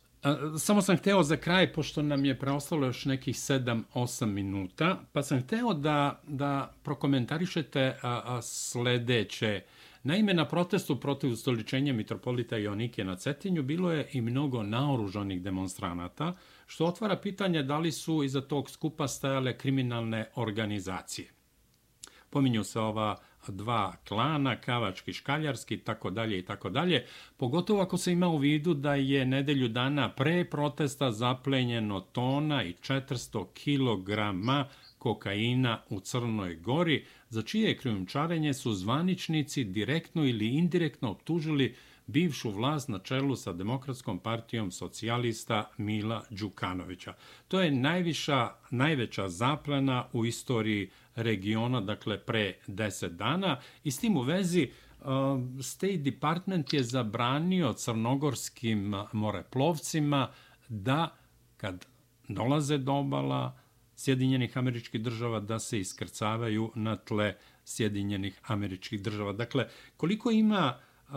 [0.58, 5.42] Samo sam hteo za kraj, pošto nam je preostalo još nekih 7-8 minuta, pa sam
[5.42, 9.62] hteo da, da prokomentarišete a, a, sledeće.
[10.02, 16.34] Naime, na protestu protiv ustoličenja mitropolita Jonike na Cetinju bilo je i mnogo naoružanih demonstranata,
[16.66, 21.30] što otvara pitanje da li su iza tog skupa stajale kriminalne organizacije.
[22.30, 23.16] Pominju se ova
[23.48, 27.06] dva klana, kavački, škaljarski, tako dalje i tako dalje,
[27.36, 32.72] pogotovo ako se ima u vidu da je nedelju dana pre protesta zaplenjeno tona i
[32.72, 41.74] 400 kilograma kokaina u Crnoj Gori, za čije krijumčarenje su zvaničnici direktno ili indirektno optužili
[42.06, 47.14] bivšu vlast na čelu sa Demokratskom partijom socijalista Mila Đukanovića.
[47.48, 53.60] To je najviša, najveća zaplena u istoriji regiona, dakle pre 10 dana.
[53.84, 55.06] I s tim u vezi uh,
[55.62, 60.30] State Department je zabranio crnogorskim moreplovcima
[60.68, 61.16] da
[61.56, 61.86] kad
[62.28, 63.58] dolaze do obala
[63.96, 67.34] Sjedinjenih američkih država da se iskrcavaju na tle
[67.64, 69.32] Sjedinjenih američkih država.
[69.32, 70.78] Dakle, koliko ima
[71.08, 71.14] uh,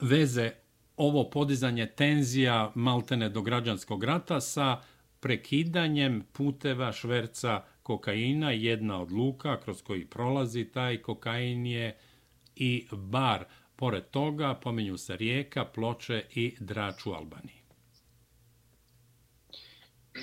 [0.00, 0.50] veze
[0.96, 4.82] ovo podizanje tenzija maltene do građanskog rata sa
[5.20, 11.96] prekidanjem puteva šverca kokaina, jedna od luka kroz koji prolazi taj kokain je
[12.56, 13.44] i bar.
[13.76, 17.62] Pored toga pomenju se rijeka, ploče i drač u Albaniji.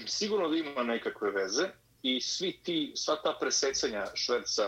[0.05, 1.63] Sigurno da ima nekakve veze
[2.01, 4.63] i svi ti, sva ta presecanja šverca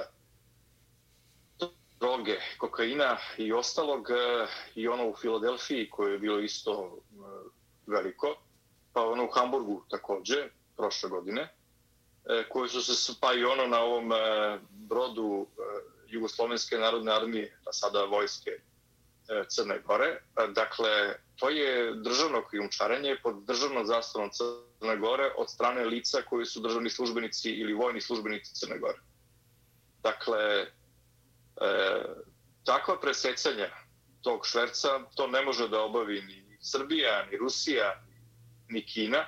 [2.00, 7.16] droge, kokaina i ostalog e, i ono u Filadelfiji koje je bilo isto e,
[7.88, 8.36] veliko,
[8.94, 13.80] pa ono u Hamburgu takođe, prošle godine, e, koje su se pa i ono na
[13.82, 14.12] ovom
[14.70, 15.48] brodu
[16.08, 18.52] Jugoslovenske narodne armije, a sada vojske
[19.50, 20.22] Crne Gore.
[20.56, 26.60] Dakle, to je državno krijumčarenje pod državnom zastavom Crne Gore od strane lica koji su
[26.60, 29.00] državni službenici ili vojni službenici Crne Gore.
[30.04, 30.68] Dakle,
[31.62, 32.04] E,
[32.64, 33.70] takva presecanja
[34.22, 38.04] tog šverca, to ne može da obavi ni Srbija, ni Rusija,
[38.70, 39.26] ni Kina.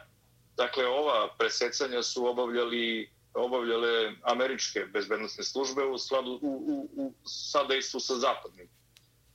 [0.57, 7.99] Dakle, ova presecanja su obavljali obavljale američke bezbednostne službe u skladu u, u, u sadejstvu
[7.99, 8.69] sa zapadnim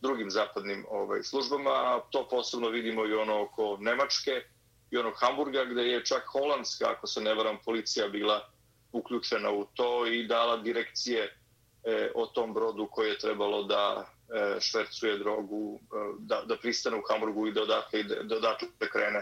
[0.05, 4.42] drugim zapadnim ovaj službama, a to posebno vidimo i ono oko Nemačke
[4.90, 8.51] i onog Hamburga gde je čak holandska, ako se ne varam, policija bila
[8.92, 11.36] uključena u to i dala direkcije
[11.85, 16.97] e, o tom brodu koji je trebalo da e, švercuje drogu, e, da, da pristane
[16.97, 19.18] u Hamburgu i da odatle, da odatle krene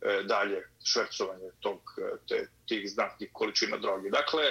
[0.00, 4.10] e, dalje švercovanje tog, e, te, tih znatnih količina droge.
[4.10, 4.44] Dakle,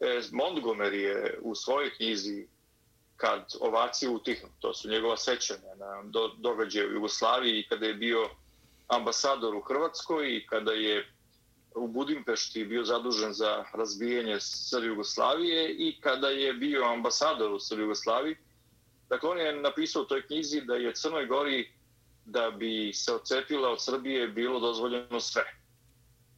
[0.00, 2.46] e, Montgomery je u svojoj knjizi
[3.16, 7.94] kad ovacije utihnu, to su njegova sećanja na do, događaje u Jugoslaviji i kada je
[7.94, 8.30] bio
[8.88, 11.13] ambasador u Hrvatskoj i kada je
[11.74, 17.84] u Budimpešti bio zadužen za razbijanje Srbije Jugoslavije i kada je bio ambasador u Srbije
[17.84, 18.36] Jugoslaviji.
[19.08, 21.72] Dakle, on je napisao u toj knjizi da je Crnoj Gori
[22.24, 25.44] da bi se ocepila od Srbije bilo dozvoljeno sve.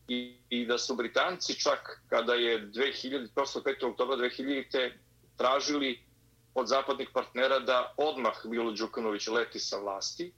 [0.08, 3.90] I, i da su Britanci čak kada je 2000, 5.
[3.90, 4.90] oktobra 2000.
[5.36, 6.06] tražili
[6.54, 10.32] od zapadnih partnera da odmah Milo Đukanović leti sa vlasti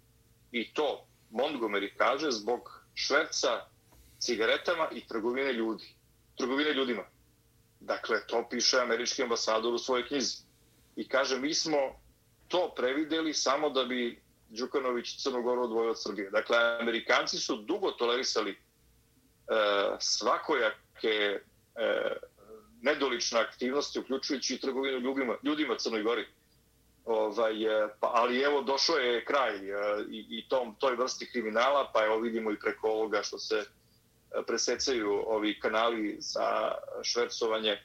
[0.52, 3.48] i to Montgomery kaže zbog šverca
[4.18, 5.94] cigaretama i trgovine ljudi.
[6.36, 7.02] Trgovine ljudima.
[7.80, 10.36] Dakle, to piše američki ambasador u svojoj knjizi.
[10.96, 11.78] I kaže, mi smo
[12.48, 16.30] to prevideli samo da bi Đukanović Crnogoru odvojio od Srbije.
[16.30, 18.56] Dakle, Amerikanci su dugo tolerisali e,
[20.00, 21.40] svakojake e,
[22.82, 26.26] nedolične aktivnosti, uključujući i trgovinu ljudima, ljudima Crnoj Gori.
[27.04, 31.90] Ovaj, e, pa, ali evo, došao je kraj e, i, i tom, toj vrsti kriminala,
[31.94, 33.64] pa evo vidimo i preko ovoga što se
[34.46, 36.72] presecaju ovi kanali za
[37.02, 37.80] švercovanje e,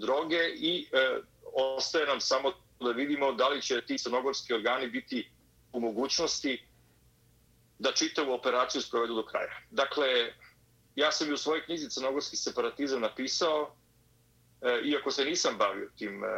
[0.00, 1.20] droge i e,
[1.52, 5.30] ostaje nam samo da vidimo da li će ti crnogorski organi biti
[5.72, 6.66] u mogućnosti
[7.78, 9.56] da čitavu operaciju sprovedu do kraja.
[9.70, 10.06] Dakle,
[10.96, 13.74] ja sam i u svojoj knjizi Crnogorski separatizam napisao,
[14.60, 16.28] e, iako se nisam bavio tim e,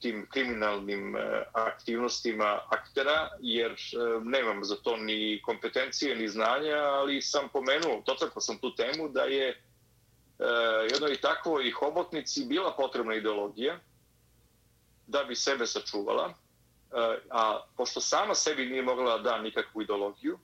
[0.00, 3.76] tim kriminalnim e, aktivnostima aktera, jer e,
[4.24, 9.22] nemam za to ni kompetencije, ni znanja, ali sam pomenuo, dotakao sam tu temu, da
[9.22, 9.56] je e,
[10.92, 13.78] jednoj takvoj hobotnici bila potrebna ideologija
[15.06, 16.34] da bi sebe sačuvala,
[17.30, 20.38] a pošto sama sebi nije mogla da nikakvu ideologiju,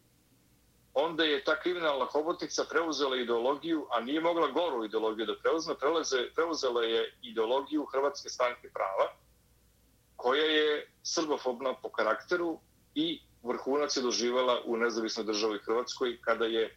[0.95, 5.75] onda je ta kriminalna hobotnica preuzela ideologiju, a nije mogla goru ideologiju da preuzme,
[6.35, 9.13] preuzela je ideologiju Hrvatske stranke prava,
[10.23, 12.59] koja je srbofobna po karakteru
[12.95, 16.71] i vrhunac je doživala u nezavisnoj državi Hrvatskoj kada je e,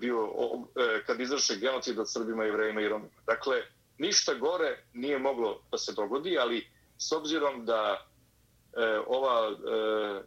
[0.00, 0.28] bio
[0.76, 3.22] e, kad izvrše genocid od Srbima, Jevrejima i Romima.
[3.26, 3.62] Dakle,
[3.98, 6.66] ništa gore nije moglo da se dogodi, ali
[6.98, 8.06] s obzirom da
[8.76, 10.22] e, ova e,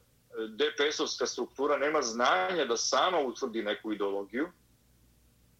[0.59, 4.49] DPS-ovska struktura nema znanja da sama utvrdi neku ideologiju,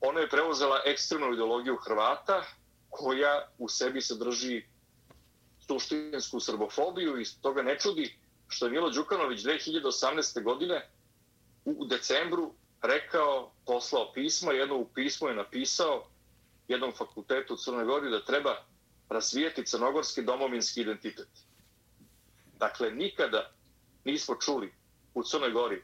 [0.02, 2.44] ona je preuzela ekstremnu ideologiju Hrvata
[2.90, 4.64] koja u sebi sadrži
[5.68, 10.44] suštinsku srbofobiju i toga ne čudi što je Milo Đukanović 2018.
[10.44, 10.90] godine
[11.66, 16.08] u decembru rekao, poslao pismo, jedno u pismo je napisao
[16.68, 18.56] jednom fakultetu u Crnoj Gori da treba
[19.10, 21.28] razvijeti crnogorski domovinski identitet.
[22.60, 23.52] Dakle, nikada
[24.04, 24.74] nismo čuli
[25.14, 25.84] u Crnoj Gori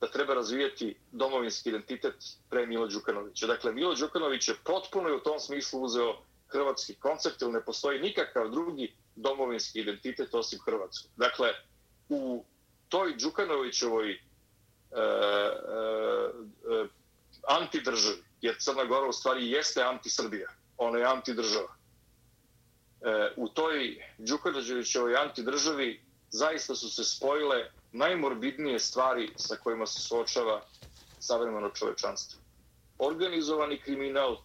[0.00, 2.14] da treba razvijeti domovinski identitet
[2.50, 3.46] pre Milo Đukanovića.
[3.46, 8.50] Dakle, Milo Đukanović je potpuno u tom smislu uzeo hrvatski koncept, jer ne postoji nikakav
[8.50, 11.10] drugi domovinski identitet osim Hrvatskog.
[11.16, 11.48] Dakle,
[12.08, 12.44] u
[12.88, 15.00] toj Đukanovićevoj e, e,
[16.74, 16.88] e,
[17.48, 21.76] antidržavi, jer Crna Gora u stvari jeste antisrbija, ona je antidržava.
[23.00, 30.62] E, u toj Đukanovićevoj antidržavi zaista su se spojile najmorbidnije stvari sa kojima se suočava
[31.18, 32.40] savremeno čovečanstvo.
[32.98, 34.36] Organizovani kriminal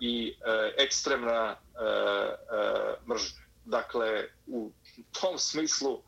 [0.00, 3.38] i e, ekstremna e, e, mržnja.
[3.64, 4.70] Dakle, u
[5.20, 6.02] tom smislu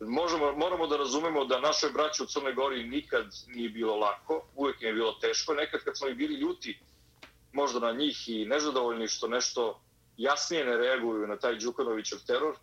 [0.00, 4.82] možemo, moramo da razumemo da našoj braći u Crnoj Gori nikad nije bilo lako, uvijek
[4.82, 5.54] je bilo teško.
[5.54, 6.78] Nekad kad smo i bili ljuti
[7.52, 9.80] možda na njih i nezadovoljni što nešto
[10.16, 12.56] jasnije ne reaguju na taj Đukanovićev teror.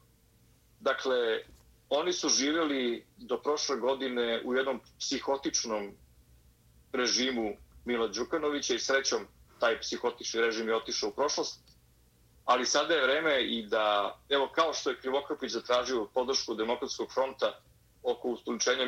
[0.79, 1.43] Dakle,
[1.89, 5.91] oni su živjeli do prošle godine u jednom psihotičnom
[6.93, 9.27] režimu Mila Đukanovića i srećom
[9.61, 11.71] taj psihotični režim je otišao u prošlost
[12.45, 17.61] ali sada je vreme i da, evo kao što je Krivokapić zatražio podršku Demokratskog fronta
[18.03, 18.85] oko ustoličenja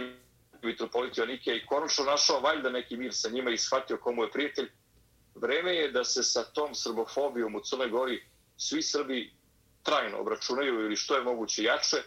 [0.64, 4.70] mitropolita Jonike i konačno našao valjda neki mir sa njima i shvatio komu je prijatelj,
[5.36, 8.24] vreme je da se sa tom srbofobijom u Crnoj Gori
[8.58, 9.34] svi Srbi
[9.84, 11.98] trajno obračunaju ili što je moguće jače,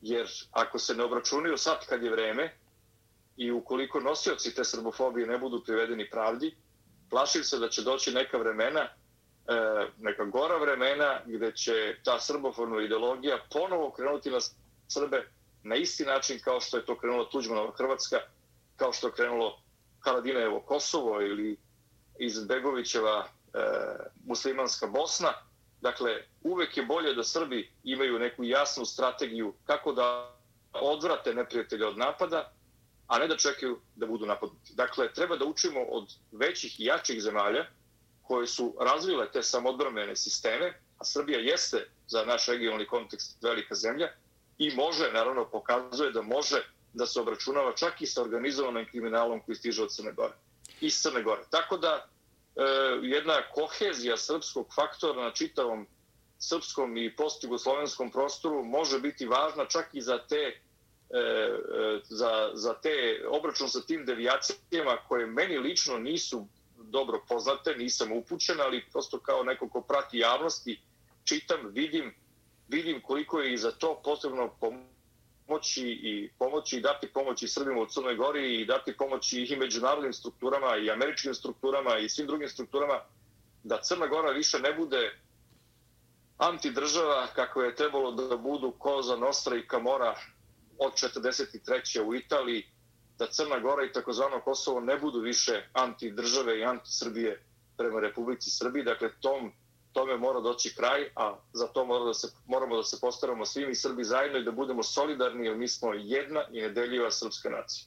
[0.00, 2.56] jer ako se ne obračunaju sad kad je vreme
[3.36, 6.56] i ukoliko nosioci te srbofobije ne budu privedeni pravdi,
[7.10, 8.88] plašim se da će doći neka vremena e,
[9.98, 14.38] neka gora vremena gde će ta srboforna ideologija ponovo krenuti na
[14.88, 15.28] Srbe
[15.62, 18.16] na isti način kao što je to krenulo Tuđmanova Hrvatska,
[18.76, 19.58] kao što je krenulo
[20.00, 21.56] Haradinajevo Kosovo ili
[22.18, 23.58] Izbegovićeva e,
[24.26, 25.32] muslimanska Bosna.
[25.80, 30.36] Dakle, uvek je bolje da Srbi imaju neku jasnu strategiju kako da
[30.72, 32.52] odvrate neprijatelja od napada
[33.06, 34.74] a ne da čekaju da budu napadnuti.
[34.74, 37.66] Dakle, treba da učimo od većih i jačih zemalja
[38.22, 44.08] koje su razvile te samodbrambene sisteme, a Srbija jeste za naš regionalni kontekst velika zemlja
[44.58, 49.54] i može, naravno, pokazuje da može da se obračunava čak i sa organizovanim kriminalom koji
[49.54, 50.34] stiže od Crne Gore.
[50.80, 51.42] Iz Crne Gore.
[51.50, 52.08] Tako da,
[52.56, 52.62] e,
[53.02, 55.86] jedna kohezija srpskog faktora na čitavom
[56.38, 60.60] srpskom i postjugoslovenskom prostoru može biti važna čak i za te
[61.14, 62.90] E, e, za, za te
[63.28, 66.46] obračun sa tim devijacijama koje meni lično nisu
[66.76, 70.80] dobro poznate, nisam upućen, ali prosto kao neko ko prati javnosti,
[71.24, 72.14] čitam, vidim,
[72.68, 77.86] vidim koliko je i za to potrebno pomoći i pomoći i dati pomoći Srbima u
[77.86, 83.00] Crnoj Gori i dati pomoći i međunarodnim strukturama i američkim strukturama i svim drugim strukturama
[83.62, 85.18] da Crna Gora više ne bude
[86.38, 90.14] antidržava kako je trebalo da budu Koza, Nostra i Kamora
[90.78, 92.00] od 43.
[92.00, 92.64] u Italiji,
[93.18, 97.44] da Crna Gora i takozvano Kosovo ne budu više antidržave i antisrbije
[97.76, 98.84] prema Republici Srbiji.
[98.84, 99.52] Dakle, tom,
[99.92, 103.66] tome mora doći kraj, a za to mora da se, moramo da se postaramo svi
[103.66, 107.86] mi Srbi zajedno i da budemo solidarni, jer mi smo jedna i nedeljiva srpska nacija.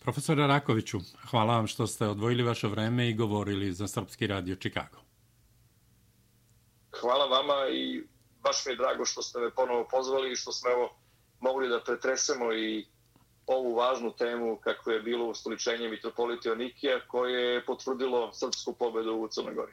[0.00, 0.98] Profesore Rakoviću,
[1.30, 4.98] hvala vam što ste odvojili vaše vreme i govorili za Srpski radio Čikago.
[7.00, 8.02] Hvala vama i
[8.42, 10.96] baš mi je drago što ste me ponovo pozvali i što smo evo
[11.40, 12.86] mogli da pretresemo i
[13.46, 19.28] ovu važnu temu kako je bilo ustoličenje mitropolita Onikija koje je potvrdilo srpsku pobedu u
[19.28, 19.72] Crnoj Gori.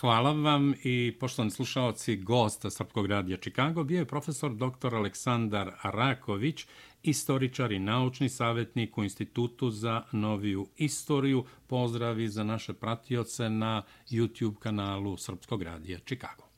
[0.00, 4.94] Hvala vam i poštovani slušalci, gost Srpskog radija Čikago bio je profesor dr.
[4.94, 6.66] Aleksandar Raković,
[7.02, 11.44] istoričar i naučni savjetnik u Institutu za noviju istoriju.
[11.66, 16.49] Pozdravi za naše pratioce na YouTube kanalu Srpskog radija Čikago.